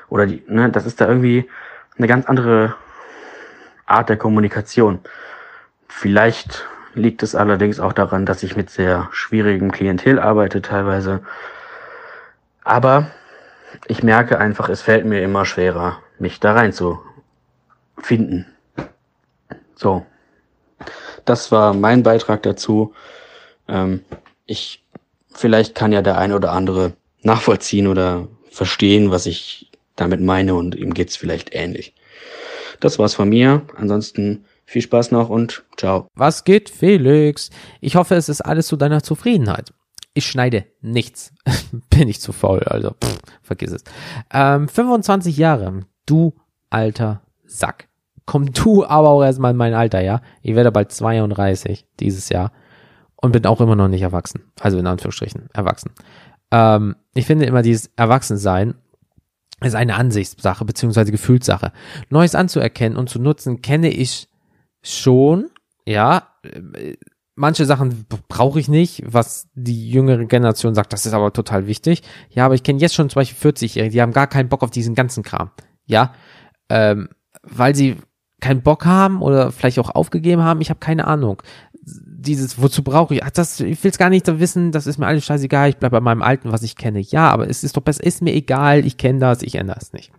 [0.09, 1.49] Oder die, ne, das ist da irgendwie
[1.97, 2.75] eine ganz andere
[3.85, 4.99] Art der Kommunikation.
[5.87, 11.21] Vielleicht liegt es allerdings auch daran, dass ich mit sehr schwierigem Klientel arbeite teilweise.
[12.63, 13.07] Aber
[13.87, 16.99] ich merke einfach, es fällt mir immer schwerer, mich da rein zu
[18.01, 18.45] finden.
[19.75, 20.05] So.
[21.25, 22.93] Das war mein Beitrag dazu.
[23.67, 24.01] Ähm,
[24.45, 24.83] ich,
[25.33, 30.75] vielleicht kann ja der ein oder andere nachvollziehen oder verstehen, was ich damit meine und
[30.75, 31.93] ihm geht's vielleicht ähnlich.
[32.79, 33.61] Das war's von mir.
[33.75, 36.07] Ansonsten viel Spaß noch und ciao.
[36.15, 37.49] Was geht, Felix?
[37.79, 39.73] Ich hoffe, es ist alles zu deiner Zufriedenheit.
[40.13, 41.33] Ich schneide nichts.
[41.89, 43.83] Bin ich zu faul, also pff, vergiss es.
[44.33, 46.33] Ähm, 25 Jahre, du
[46.69, 47.90] alter Sack.
[48.25, 50.21] Komm du aber auch erstmal in mein Alter, ja?
[50.41, 52.51] Ich werde bald 32 dieses Jahr
[53.15, 54.51] und bin auch immer noch nicht erwachsen.
[54.59, 55.91] Also in Anführungsstrichen erwachsen.
[56.51, 58.75] Ähm, ich finde immer dieses Erwachsensein
[59.63, 61.71] ist eine Ansichtssache beziehungsweise Gefühlssache.
[62.09, 64.27] Neues anzuerkennen und zu nutzen kenne ich
[64.81, 65.49] schon,
[65.85, 66.27] ja.
[67.35, 72.03] Manche Sachen brauche ich nicht, was die jüngere Generation sagt, das ist aber total wichtig.
[72.29, 74.71] Ja, aber ich kenne jetzt schon zum Beispiel 40-Jährige, die haben gar keinen Bock auf
[74.71, 75.51] diesen ganzen Kram.
[75.85, 76.13] Ja,
[76.69, 77.09] ähm,
[77.43, 77.97] weil sie
[78.41, 81.41] keinen Bock haben oder vielleicht auch aufgegeben haben, ich habe keine Ahnung
[82.21, 83.23] dieses, wozu brauche ich?
[83.23, 85.97] Ach, das, ich will es gar nicht wissen, das ist mir alles scheißegal, ich bleibe
[85.97, 86.99] bei meinem Alten, was ich kenne.
[86.99, 89.93] Ja, aber es ist doch besser, ist mir egal, ich kenne das, ich ändere es
[89.93, 90.11] nicht.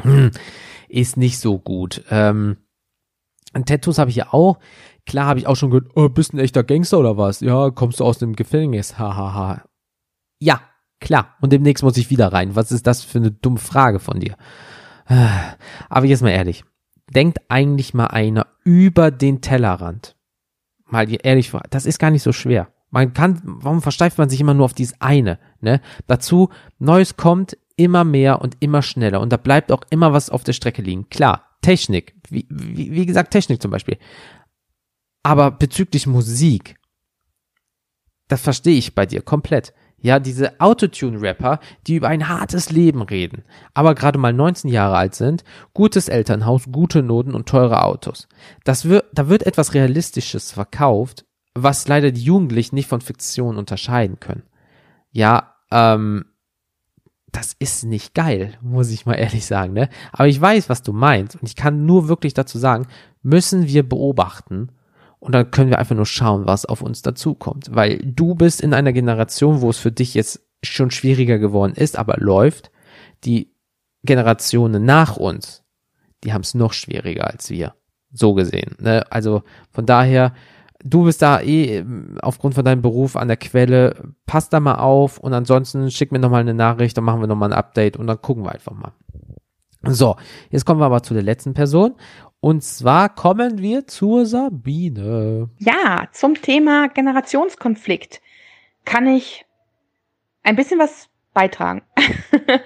[0.00, 0.30] Hm,
[0.88, 2.02] ist nicht so gut.
[2.10, 2.56] Ähm,
[3.66, 4.58] Tattoos habe ich ja auch.
[5.06, 7.40] Klar habe ich auch schon gehört, oh, bist ein echter Gangster oder was?
[7.40, 8.98] Ja, kommst du aus dem Gefängnis?
[8.98, 9.34] Hahaha.
[9.34, 9.64] Ha, ha.
[10.38, 10.60] Ja,
[11.00, 11.36] klar.
[11.40, 12.56] Und demnächst muss ich wieder rein.
[12.56, 14.36] Was ist das für eine dumme Frage von dir?
[15.88, 16.64] Aber jetzt mal ehrlich.
[17.10, 20.16] Denkt eigentlich mal einer über den Tellerrand
[20.92, 22.68] mal ehrlich, das ist gar nicht so schwer.
[22.90, 25.38] Man kann, warum versteift man sich immer nur auf dieses eine?
[25.60, 25.80] Ne?
[26.06, 30.44] Dazu, Neues kommt immer mehr und immer schneller und da bleibt auch immer was auf
[30.44, 31.08] der Strecke liegen.
[31.08, 33.98] Klar, Technik, wie, wie, wie gesagt, Technik zum Beispiel.
[35.22, 36.76] Aber bezüglich Musik,
[38.28, 39.72] das verstehe ich bei dir komplett.
[40.02, 43.44] Ja, diese Autotune-Rapper, die über ein hartes Leben reden,
[43.74, 45.44] aber gerade mal 19 Jahre alt sind,
[45.74, 48.28] gutes Elternhaus, gute Noten und teure Autos.
[48.64, 54.20] Das wird, da wird etwas Realistisches verkauft, was leider die Jugendlichen nicht von Fiktion unterscheiden
[54.20, 54.44] können.
[55.10, 56.24] Ja, ähm,
[57.32, 59.88] das ist nicht geil, muss ich mal ehrlich sagen, ne?
[60.12, 62.86] Aber ich weiß, was du meinst und ich kann nur wirklich dazu sagen,
[63.22, 64.72] müssen wir beobachten,
[65.20, 67.74] und dann können wir einfach nur schauen, was auf uns dazukommt.
[67.74, 71.98] Weil du bist in einer Generation, wo es für dich jetzt schon schwieriger geworden ist,
[71.98, 72.70] aber läuft.
[73.24, 73.54] Die
[74.02, 75.62] Generationen nach uns,
[76.24, 77.74] die haben es noch schwieriger als wir.
[78.12, 78.76] So gesehen.
[78.80, 79.04] Ne?
[79.12, 80.32] Also von daher,
[80.82, 84.76] du bist da eh ähm, aufgrund von deinem Beruf an der Quelle, pass da mal
[84.76, 88.06] auf und ansonsten schick mir nochmal eine Nachricht, dann machen wir nochmal ein Update und
[88.06, 88.92] dann gucken wir einfach mal.
[89.82, 90.16] So,
[90.50, 91.94] jetzt kommen wir aber zu der letzten Person
[92.40, 95.50] und zwar kommen wir zur Sabine.
[95.58, 98.22] Ja, zum Thema Generationskonflikt
[98.86, 99.44] kann ich
[100.42, 101.82] ein bisschen was beitragen.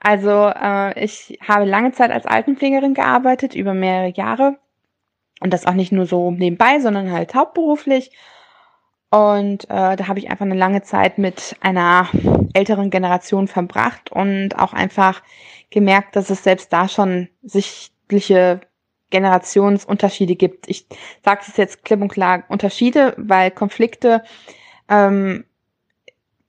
[0.00, 4.58] also äh, ich habe lange Zeit als Altenpflegerin gearbeitet, über mehrere Jahre.
[5.40, 8.12] Und das auch nicht nur so nebenbei, sondern halt hauptberuflich.
[9.10, 12.08] Und äh, da habe ich einfach eine lange Zeit mit einer
[12.52, 15.22] älteren Generation verbracht und auch einfach
[15.70, 18.60] gemerkt, dass es selbst da schon sichtliche
[19.14, 20.68] Generationsunterschiede gibt.
[20.68, 20.88] Ich
[21.24, 24.24] sage es jetzt klipp und klar Unterschiede, weil Konflikte,
[24.88, 25.44] ähm,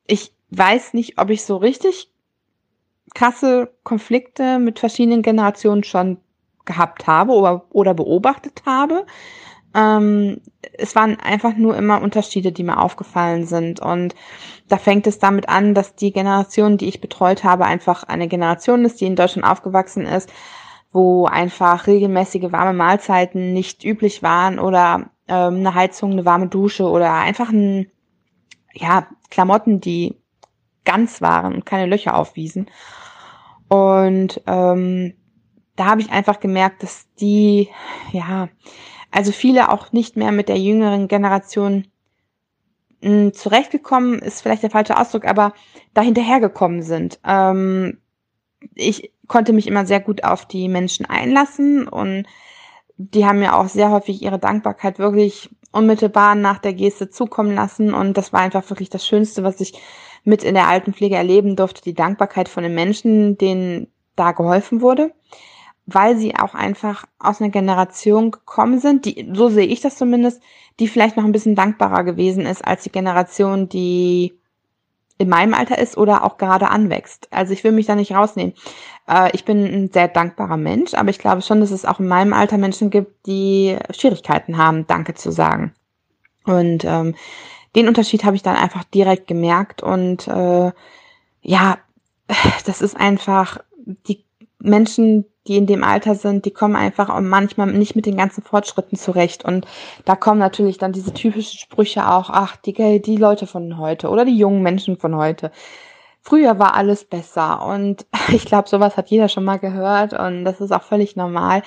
[0.07, 2.09] ich weiß nicht, ob ich so richtig
[3.13, 6.17] krasse Konflikte mit verschiedenen Generationen schon
[6.65, 9.05] gehabt habe oder, oder beobachtet habe.
[9.75, 10.41] Ähm,
[10.73, 13.79] es waren einfach nur immer Unterschiede, die mir aufgefallen sind.
[13.79, 14.15] Und
[14.69, 18.85] da fängt es damit an, dass die Generation, die ich betreut habe, einfach eine Generation
[18.85, 20.31] ist, die in Deutschland aufgewachsen ist,
[20.95, 26.85] wo einfach regelmäßige warme Mahlzeiten nicht üblich waren oder ähm, eine Heizung, eine warme Dusche
[26.85, 27.91] oder einfach ein,
[28.71, 30.15] ja, Klamotten, die
[30.85, 32.67] ganz waren und keine Löcher aufwiesen.
[33.67, 35.15] Und ähm,
[35.75, 37.67] da habe ich einfach gemerkt, dass die,
[38.13, 38.47] ja,
[39.11, 41.87] also viele auch nicht mehr mit der jüngeren Generation
[43.01, 45.51] mh, hm, zurechtgekommen, ist vielleicht der falsche Ausdruck, aber
[45.93, 47.19] da hinterhergekommen sind.
[47.25, 47.97] Ähm,
[48.73, 52.25] ich konnte mich immer sehr gut auf die Menschen einlassen und
[52.97, 57.93] die haben mir auch sehr häufig ihre Dankbarkeit wirklich unmittelbar nach der Geste zukommen lassen
[57.93, 59.73] und das war einfach wirklich das Schönste, was ich
[60.23, 65.11] mit in der Altenpflege erleben durfte, die Dankbarkeit von den Menschen, denen da geholfen wurde
[65.85, 70.41] weil sie auch einfach aus einer Generation gekommen sind, die, so sehe ich das zumindest,
[70.79, 74.39] die vielleicht noch ein bisschen dankbarer gewesen ist als die Generation, die
[75.17, 77.27] in meinem Alter ist oder auch gerade anwächst.
[77.31, 78.53] Also ich will mich da nicht rausnehmen.
[79.07, 82.07] Äh, ich bin ein sehr dankbarer Mensch, aber ich glaube schon, dass es auch in
[82.07, 85.73] meinem Alter Menschen gibt, die Schwierigkeiten haben, Danke zu sagen.
[86.45, 87.15] Und ähm,
[87.75, 90.71] den Unterschied habe ich dann einfach direkt gemerkt und äh,
[91.41, 91.77] ja,
[92.65, 94.25] das ist einfach die
[94.59, 98.97] Menschen, die in dem Alter sind, die kommen einfach manchmal nicht mit den ganzen Fortschritten
[98.97, 99.45] zurecht.
[99.45, 99.67] Und
[100.03, 104.25] da kommen natürlich dann diese typischen Sprüche auch, ach, die, die Leute von heute oder
[104.25, 105.51] die jungen Menschen von heute.
[106.21, 110.59] Früher war alles besser und ich glaube, sowas hat jeder schon mal gehört und das
[110.59, 111.61] ist auch völlig normal.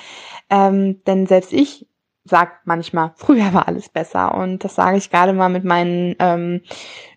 [0.51, 1.87] Ähm, denn selbst ich
[2.25, 6.63] sag manchmal, früher war alles besser und das sage ich gerade mal mit meinen ähm,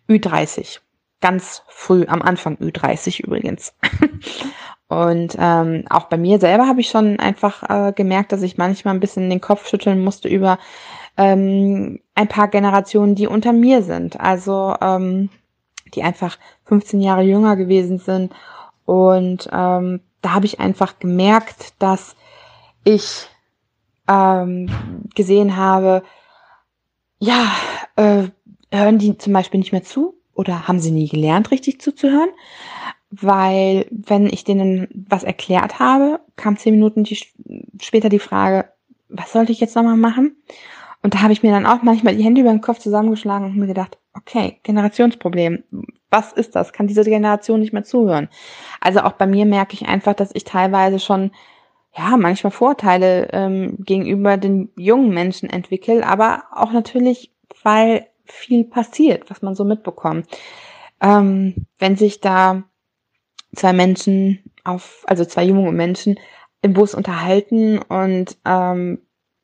[0.07, 0.79] Ü30.
[1.19, 3.73] Ganz früh, am Anfang Ü30 übrigens.
[4.91, 8.93] Und ähm, auch bei mir selber habe ich schon einfach äh, gemerkt, dass ich manchmal
[8.93, 10.59] ein bisschen den Kopf schütteln musste über
[11.15, 14.19] ähm, ein paar Generationen, die unter mir sind.
[14.19, 15.29] Also ähm,
[15.93, 18.33] die einfach 15 Jahre jünger gewesen sind.
[18.83, 22.17] Und ähm, da habe ich einfach gemerkt, dass
[22.83, 23.29] ich
[24.09, 24.69] ähm,
[25.15, 26.03] gesehen habe,
[27.17, 27.49] ja,
[27.95, 28.23] äh,
[28.73, 32.31] hören die zum Beispiel nicht mehr zu oder haben sie nie gelernt, richtig zuzuhören?
[33.11, 37.19] Weil wenn ich denen was erklärt habe, kam zehn Minuten die,
[37.81, 38.69] später die Frage,
[39.09, 40.37] was sollte ich jetzt nochmal machen?
[41.03, 43.57] Und da habe ich mir dann auch manchmal die Hände über den Kopf zusammengeschlagen und
[43.57, 45.63] mir gedacht, okay, Generationsproblem.
[46.09, 46.73] Was ist das?
[46.73, 48.29] Kann diese Generation nicht mehr zuhören?
[48.79, 51.31] Also auch bei mir merke ich einfach, dass ich teilweise schon,
[51.97, 57.31] ja, manchmal Vorteile ähm, gegenüber den jungen Menschen entwickle, aber auch natürlich,
[57.63, 60.27] weil viel passiert, was man so mitbekommt.
[61.01, 62.63] Ähm, wenn sich da
[63.55, 66.19] zwei Menschen auf, also zwei junge Menschen
[66.61, 68.99] im Bus unterhalten und ähm,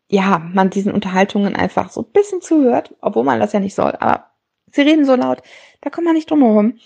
[0.09, 3.93] ja, man diesen Unterhaltungen einfach so ein bisschen zuhört, obwohl man das ja nicht soll,
[3.99, 4.27] aber
[4.71, 5.41] sie reden so laut,
[5.81, 6.79] da kommt man nicht drum herum.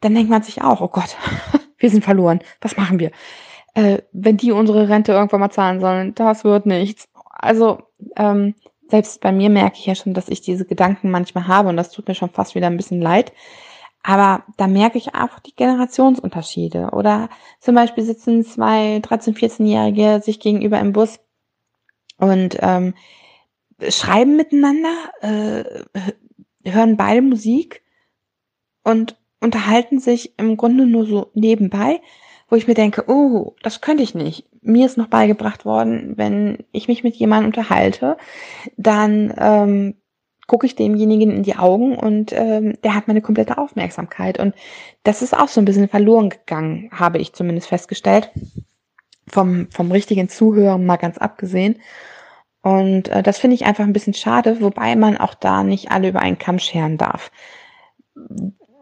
[0.00, 1.16] Dann denkt man sich auch, oh Gott,
[1.78, 3.10] wir sind verloren, was machen wir?
[3.74, 7.08] Äh, wenn die unsere Rente irgendwann mal zahlen sollen, das wird nichts.
[7.30, 7.82] Also
[8.16, 8.54] ähm,
[8.88, 11.90] selbst bei mir merke ich ja schon, dass ich diese Gedanken manchmal habe und das
[11.90, 13.32] tut mir schon fast wieder ein bisschen leid.
[14.08, 16.90] Aber da merke ich auch die Generationsunterschiede.
[16.92, 17.28] Oder
[17.58, 21.18] zum Beispiel sitzen zwei 13-, 14-Jährige sich gegenüber im Bus
[22.16, 22.94] und ähm,
[23.88, 25.64] schreiben miteinander, äh,
[26.70, 27.82] hören beide Musik
[28.84, 32.00] und unterhalten sich im Grunde nur so nebenbei,
[32.48, 34.46] wo ich mir denke, oh, das könnte ich nicht.
[34.62, 38.18] Mir ist noch beigebracht worden, wenn ich mich mit jemandem unterhalte,
[38.76, 39.96] dann ähm,
[40.46, 44.38] gucke ich demjenigen in die Augen und ähm, der hat meine komplette Aufmerksamkeit.
[44.38, 44.54] Und
[45.02, 48.30] das ist auch so ein bisschen verloren gegangen, habe ich zumindest festgestellt.
[49.28, 51.80] Vom, vom richtigen Zuhören mal ganz abgesehen.
[52.62, 56.08] Und äh, das finde ich einfach ein bisschen schade, wobei man auch da nicht alle
[56.08, 57.32] über einen Kamm scheren darf.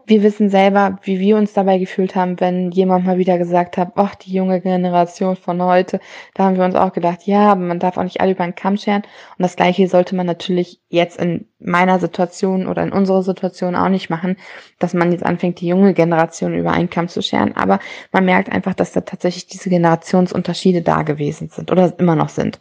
[0.07, 3.93] Wir wissen selber, wie wir uns dabei gefühlt haben, wenn jemand mal wieder gesagt hat,
[3.95, 5.99] ach, die junge Generation von heute,
[6.33, 8.55] da haben wir uns auch gedacht, ja, aber man darf auch nicht alle über den
[8.55, 9.01] Kamm scheren.
[9.37, 13.89] Und das Gleiche sollte man natürlich jetzt in meiner Situation oder in unserer Situation auch
[13.89, 14.37] nicht machen,
[14.77, 17.55] dass man jetzt anfängt, die junge Generation über einen Kamm zu scheren.
[17.55, 17.79] Aber
[18.11, 22.59] man merkt einfach, dass da tatsächlich diese Generationsunterschiede da gewesen sind oder immer noch sind.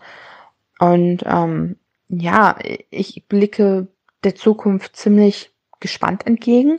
[0.78, 1.76] Und ähm,
[2.09, 2.57] ja,
[2.90, 3.88] ich blicke
[4.24, 6.78] der Zukunft ziemlich gespannt entgegen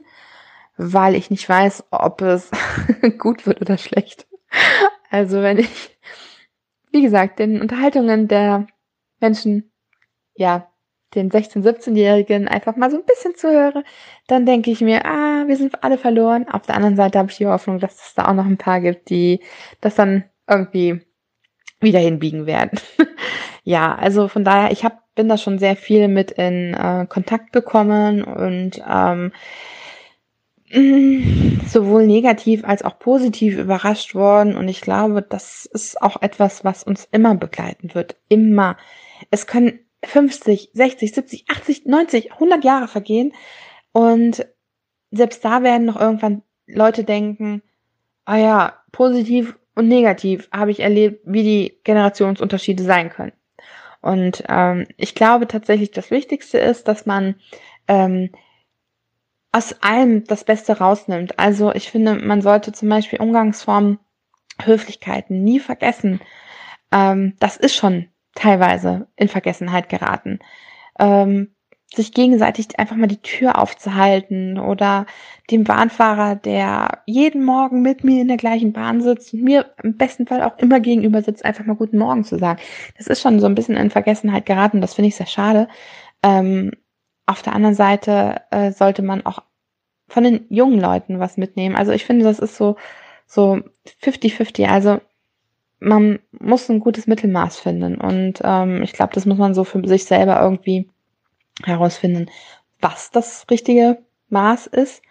[0.78, 2.52] weil ich nicht weiß, ob es
[3.18, 4.28] gut wird oder schlecht.
[5.10, 5.98] Also wenn ich,
[6.92, 8.68] wie gesagt, den Unterhaltungen der
[9.20, 9.72] Menschen,
[10.36, 10.68] ja,
[11.16, 13.84] den 16-, 17-Jährigen einfach mal so ein bisschen zuhöre,
[14.28, 16.50] dann denke ich mir, ah, wir sind alle verloren.
[16.50, 18.82] Auf der anderen Seite habe ich die Hoffnung, dass es da auch noch ein paar
[18.82, 19.40] gibt, die
[19.82, 21.02] das dann irgendwie
[21.80, 22.80] wieder hinbiegen werden.
[23.64, 27.54] ja, also von daher, ich hab, bin da schon sehr viel mit in äh, Kontakt
[27.54, 29.32] gekommen und ähm,
[30.76, 36.84] sowohl negativ als auch positiv überrascht worden und ich glaube, das ist auch etwas, was
[36.84, 38.18] uns immer begleiten wird.
[38.28, 38.76] Immer.
[39.32, 43.34] Es können 50, 60, 70, 80, 90, 100 Jahre vergehen
[43.94, 44.46] und
[45.12, 47.62] selbst da werden noch irgendwann Leute denken,
[48.26, 53.34] ah ja, positiv und negativ habe ich erlebt, wie die Generationsunterschiede sein können.
[54.02, 57.36] Und ähm, ich glaube tatsächlich, das Wichtigste ist, dass man
[57.88, 58.30] ähm,
[59.56, 61.40] aus allem das Beste rausnimmt.
[61.40, 64.00] Also ich finde, man sollte zum Beispiel Umgangsformen,
[64.62, 66.20] Höflichkeiten nie vergessen.
[66.92, 70.40] Ähm, das ist schon teilweise in Vergessenheit geraten.
[71.00, 71.56] Ähm,
[71.96, 75.06] sich gegenseitig einfach mal die Tür aufzuhalten oder
[75.50, 79.96] dem Bahnfahrer, der jeden Morgen mit mir in der gleichen Bahn sitzt und mir im
[79.96, 82.60] besten Fall auch immer gegenüber sitzt, einfach mal guten Morgen zu sagen.
[82.98, 84.82] Das ist schon so ein bisschen in Vergessenheit geraten.
[84.82, 85.70] Das finde ich sehr schade.
[86.24, 86.72] Ähm,
[87.26, 89.42] auf der anderen Seite äh, sollte man auch
[90.08, 91.76] von den jungen Leuten was mitnehmen.
[91.76, 92.76] Also ich finde, das ist so
[93.28, 93.60] so
[94.04, 94.68] 50-50.
[94.68, 95.02] Also
[95.80, 97.96] man muss ein gutes Mittelmaß finden.
[98.00, 100.90] Und ähm, ich glaube, das muss man so für sich selber irgendwie
[101.64, 102.30] herausfinden,
[102.82, 104.00] was das richtige
[104.30, 105.02] Maß ist.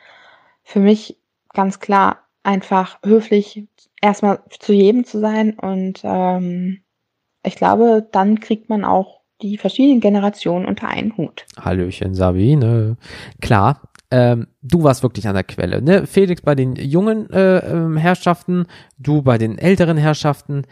[0.63, 1.19] Für mich
[1.53, 3.67] ganz klar einfach höflich
[4.01, 5.59] erstmal zu jedem zu sein.
[5.59, 6.83] Und ähm,
[7.43, 11.45] ich glaube, dann kriegt man auch die verschiedenen Generationen unter einen Hut.
[11.59, 12.97] Hallöchen, Sabine.
[13.41, 13.81] Klar,
[14.11, 15.83] ähm, du warst wirklich an der Quelle.
[15.83, 16.07] Ne?
[16.07, 18.67] Felix bei den jungen äh, ähm, Herrschaften,
[18.99, 20.63] du bei den älteren Herrschaften.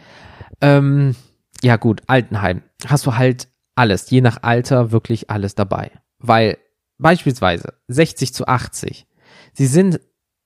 [0.61, 1.15] Ähm,
[1.61, 2.61] ja gut, Altenheim.
[2.85, 5.91] Hast du halt alles, je nach Alter wirklich alles dabei.
[6.19, 6.57] Weil
[6.97, 9.05] beispielsweise 60 zu 80,
[9.53, 9.99] sie sind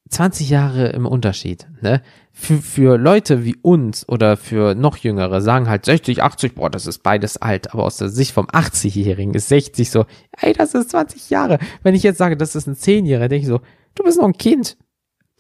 [0.10, 1.68] 20 Jahre im Unterschied.
[1.82, 2.02] Ne?
[2.32, 6.86] Für, für Leute wie uns oder für noch Jüngere sagen halt 60, 80, boah, das
[6.86, 7.74] ist beides alt.
[7.74, 10.06] Aber aus der Sicht vom 80-Jährigen ist 60 so,
[10.40, 11.60] ey, das ist 20 Jahre.
[11.84, 13.62] Wenn ich jetzt sage, das ist ein 10-Jähriger, denke ich so,
[13.96, 14.78] du bist noch ein Kind.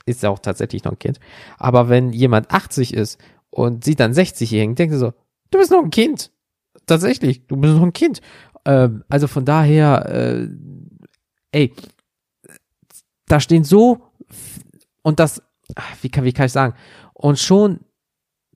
[0.06, 1.20] Ist ja auch tatsächlich noch ein Kind.
[1.58, 5.14] Aber wenn jemand 80 ist und sieht dann 60-Jährigen, denkt er so,
[5.52, 6.32] du bist noch ein Kind.
[6.86, 8.22] Tatsächlich, du bist noch ein Kind.
[8.66, 10.48] Ähm, also von daher, äh,
[11.52, 11.74] ey,
[13.28, 14.07] da stehen so
[15.02, 15.42] und das,
[16.02, 16.76] wie kann, wie kann ich sagen?
[17.14, 17.82] Und schon,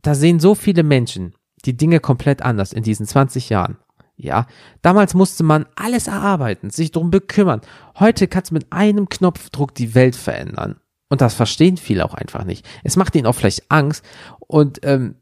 [0.02, 3.78] da sehen so viele Menschen die Dinge komplett anders in diesen 20 Jahren.
[4.16, 4.46] Ja,
[4.82, 7.62] damals musste man alles erarbeiten, sich drum bekümmern.
[8.00, 10.80] Heute kannst du mit einem Knopfdruck die Welt verändern.
[11.10, 12.68] Und das verstehen viele auch einfach nicht.
[12.84, 14.06] Es macht ihnen auch vielleicht Angst.
[14.40, 15.16] Und ähm,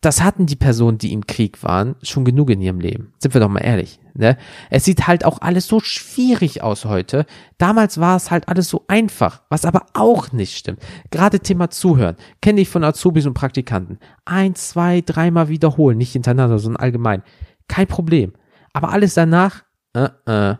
[0.00, 3.12] das hatten die Personen, die im Krieg waren, schon genug in ihrem Leben.
[3.18, 3.98] Sind wir doch mal ehrlich.
[4.14, 4.36] Ne?
[4.70, 7.26] Es sieht halt auch alles so schwierig aus heute.
[7.58, 10.80] Damals war es halt alles so einfach, was aber auch nicht stimmt.
[11.10, 12.16] Gerade Thema Zuhören.
[12.40, 13.98] Kenne ich von Azubis und Praktikanten.
[14.24, 17.22] Ein, zwei, dreimal wiederholen, nicht hintereinander, sondern allgemein.
[17.66, 18.32] Kein Problem.
[18.72, 20.56] Aber alles danach, äh, äh,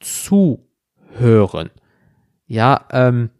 [0.00, 1.70] zuhören.
[2.46, 3.30] Ja, ähm,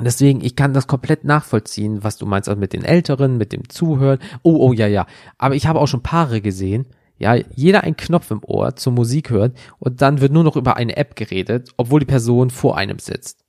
[0.00, 3.68] Deswegen, ich kann das komplett nachvollziehen, was du meinst, also mit den Älteren, mit dem
[3.68, 4.18] Zuhören.
[4.42, 5.06] Oh, oh, ja, ja.
[5.38, 6.86] Aber ich habe auch schon Paare gesehen,
[7.18, 10.76] ja, jeder einen Knopf im Ohr zur Musik hört und dann wird nur noch über
[10.76, 13.44] eine App geredet, obwohl die Person vor einem sitzt.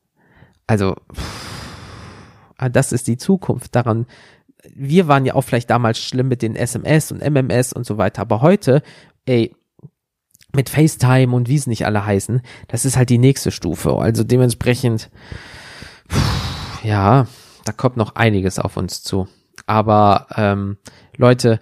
[0.68, 3.76] Also, pff, das ist die Zukunft.
[3.76, 4.06] Daran,
[4.76, 8.22] wir waren ja auch vielleicht damals schlimm mit den SMS und MMS und so weiter,
[8.22, 8.84] aber heute,
[9.26, 9.56] ey,
[10.56, 13.98] mit FaceTime und wie es nicht alle heißen, das ist halt die nächste Stufe.
[13.98, 15.10] Also dementsprechend,
[16.84, 17.28] ja,
[17.66, 19.28] da kommt noch einiges auf uns zu.
[19.66, 20.78] Aber ähm,
[21.16, 21.60] Leute,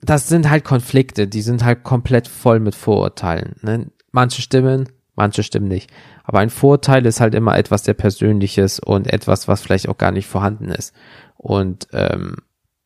[0.00, 3.56] das sind halt Konflikte, die sind halt komplett voll mit Vorurteilen.
[3.62, 3.90] Ne?
[4.12, 5.90] Manche stimmen, manche stimmen nicht.
[6.24, 10.12] Aber ein Vorurteil ist halt immer etwas sehr Persönliches und etwas, was vielleicht auch gar
[10.12, 10.94] nicht vorhanden ist.
[11.36, 12.36] Und ähm,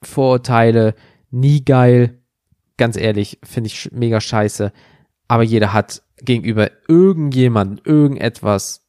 [0.02, 0.94] Vorurteile,
[1.30, 2.18] nie geil,
[2.76, 4.72] ganz ehrlich, finde ich mega scheiße.
[5.28, 8.83] Aber jeder hat gegenüber irgendjemandem irgendetwas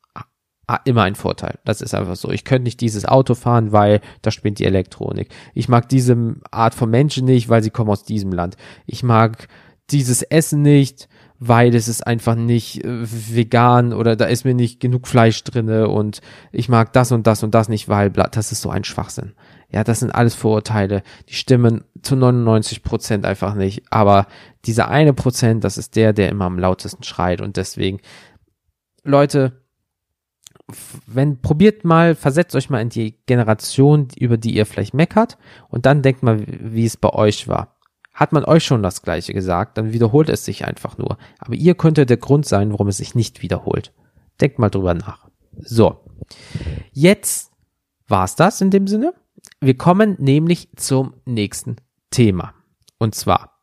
[0.84, 1.59] immer ein Vorteil.
[1.63, 2.30] Das ist einfach so.
[2.32, 5.30] Ich könnte nicht dieses Auto fahren, weil da spinnt die Elektronik.
[5.53, 8.57] Ich mag diese Art von Menschen nicht, weil sie kommen aus diesem Land.
[8.86, 9.47] Ich mag
[9.91, 11.07] dieses Essen nicht,
[11.38, 13.05] weil es ist einfach nicht äh,
[13.36, 17.43] vegan oder da ist mir nicht genug Fleisch drinne und ich mag das und das
[17.43, 19.34] und das nicht, weil das ist so ein Schwachsinn.
[19.70, 21.03] Ja, das sind alles Vorurteile.
[21.30, 23.84] Die stimmen zu 99 Prozent einfach nicht.
[23.91, 24.28] Aber
[24.66, 27.99] dieser eine Prozent, das ist der, der immer am lautesten schreit und deswegen,
[29.03, 29.64] Leute,
[31.05, 35.38] wenn probiert mal, versetzt euch mal in die Generation, über die ihr vielleicht meckert
[35.70, 37.76] und dann denkt mal, wie es bei euch war.
[38.13, 41.18] Hat man euch schon das Gleiche gesagt, dann wiederholt es sich einfach nur.
[41.38, 43.93] Aber ihr könntet der Grund sein, warum es sich nicht wiederholt.
[44.39, 45.28] Denkt mal drüber nach.
[45.57, 45.99] So.
[46.93, 47.51] Jetzt
[48.07, 49.13] war's das in dem Sinne.
[49.59, 51.76] Wir kommen nämlich zum nächsten
[52.09, 52.53] Thema.
[52.97, 53.55] Und zwar,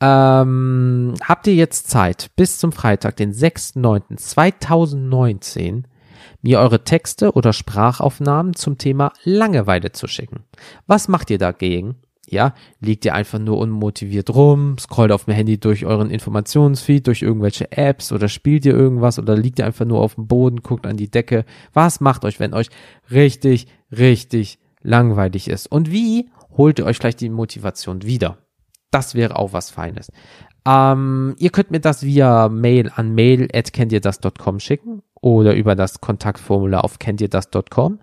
[0.00, 5.84] ähm, habt ihr jetzt Zeit, bis zum Freitag, den 6.9.2019,
[6.44, 10.44] mir eure Texte oder Sprachaufnahmen zum Thema Langeweile zu schicken.
[10.86, 11.96] Was macht ihr dagegen?
[12.28, 17.22] Ja, liegt ihr einfach nur unmotiviert rum, scrollt auf dem Handy durch euren Informationsfeed, durch
[17.22, 20.86] irgendwelche Apps oder spielt ihr irgendwas oder liegt ihr einfach nur auf dem Boden, guckt
[20.86, 21.44] an die Decke.
[21.72, 22.68] Was macht euch, wenn euch
[23.10, 25.70] richtig, richtig langweilig ist?
[25.70, 28.38] Und wie holt ihr euch vielleicht die Motivation wieder?
[28.90, 30.10] Das wäre auch was Feines.
[30.66, 36.98] Ähm, ihr könnt mir das via Mail an mail@kenntierdas.com schicken oder über das Kontaktformular auf
[36.98, 38.00] kenntierdas.com.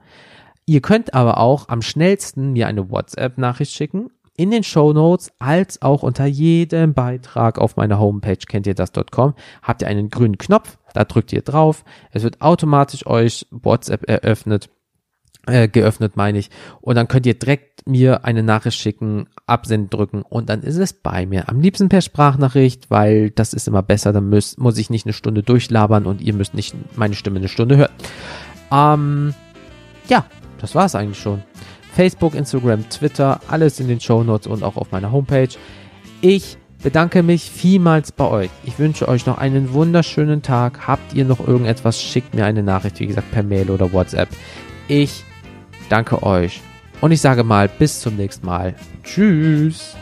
[0.66, 4.12] Ihr könnt aber auch am schnellsten mir eine WhatsApp-Nachricht schicken.
[4.38, 9.34] In den Show Notes als auch unter jedem Beitrag auf meiner Homepage kennt ihr das.com
[9.62, 10.78] habt ihr einen grünen Knopf.
[10.94, 11.84] Da drückt ihr drauf.
[12.12, 14.70] Es wird automatisch euch WhatsApp eröffnet
[15.48, 16.50] äh, geöffnet, meine ich.
[16.82, 20.94] Und dann könnt ihr direkt mir eine Nachricht schicken, absenden drücken und dann ist es
[20.94, 21.50] bei mir.
[21.50, 24.14] Am liebsten per Sprachnachricht, weil das ist immer besser.
[24.14, 27.48] Dann muss, muss ich nicht eine Stunde durchlabern und ihr müsst nicht meine Stimme eine
[27.48, 27.92] Stunde hören.
[28.72, 29.34] Ähm,
[30.08, 30.26] ja,
[30.60, 31.42] das war es eigentlich schon.
[31.94, 35.50] Facebook, Instagram, Twitter, alles in den Show Notes und auch auf meiner Homepage.
[36.22, 38.50] Ich bedanke mich vielmals bei euch.
[38.64, 40.88] Ich wünsche euch noch einen wunderschönen Tag.
[40.88, 44.30] Habt ihr noch irgendetwas, schickt mir eine Nachricht, wie gesagt, per Mail oder WhatsApp.
[44.88, 45.24] Ich
[45.92, 46.62] danke euch
[47.02, 48.76] und ich sage mal bis zum nächsten Mal.
[49.04, 49.96] Tschüss.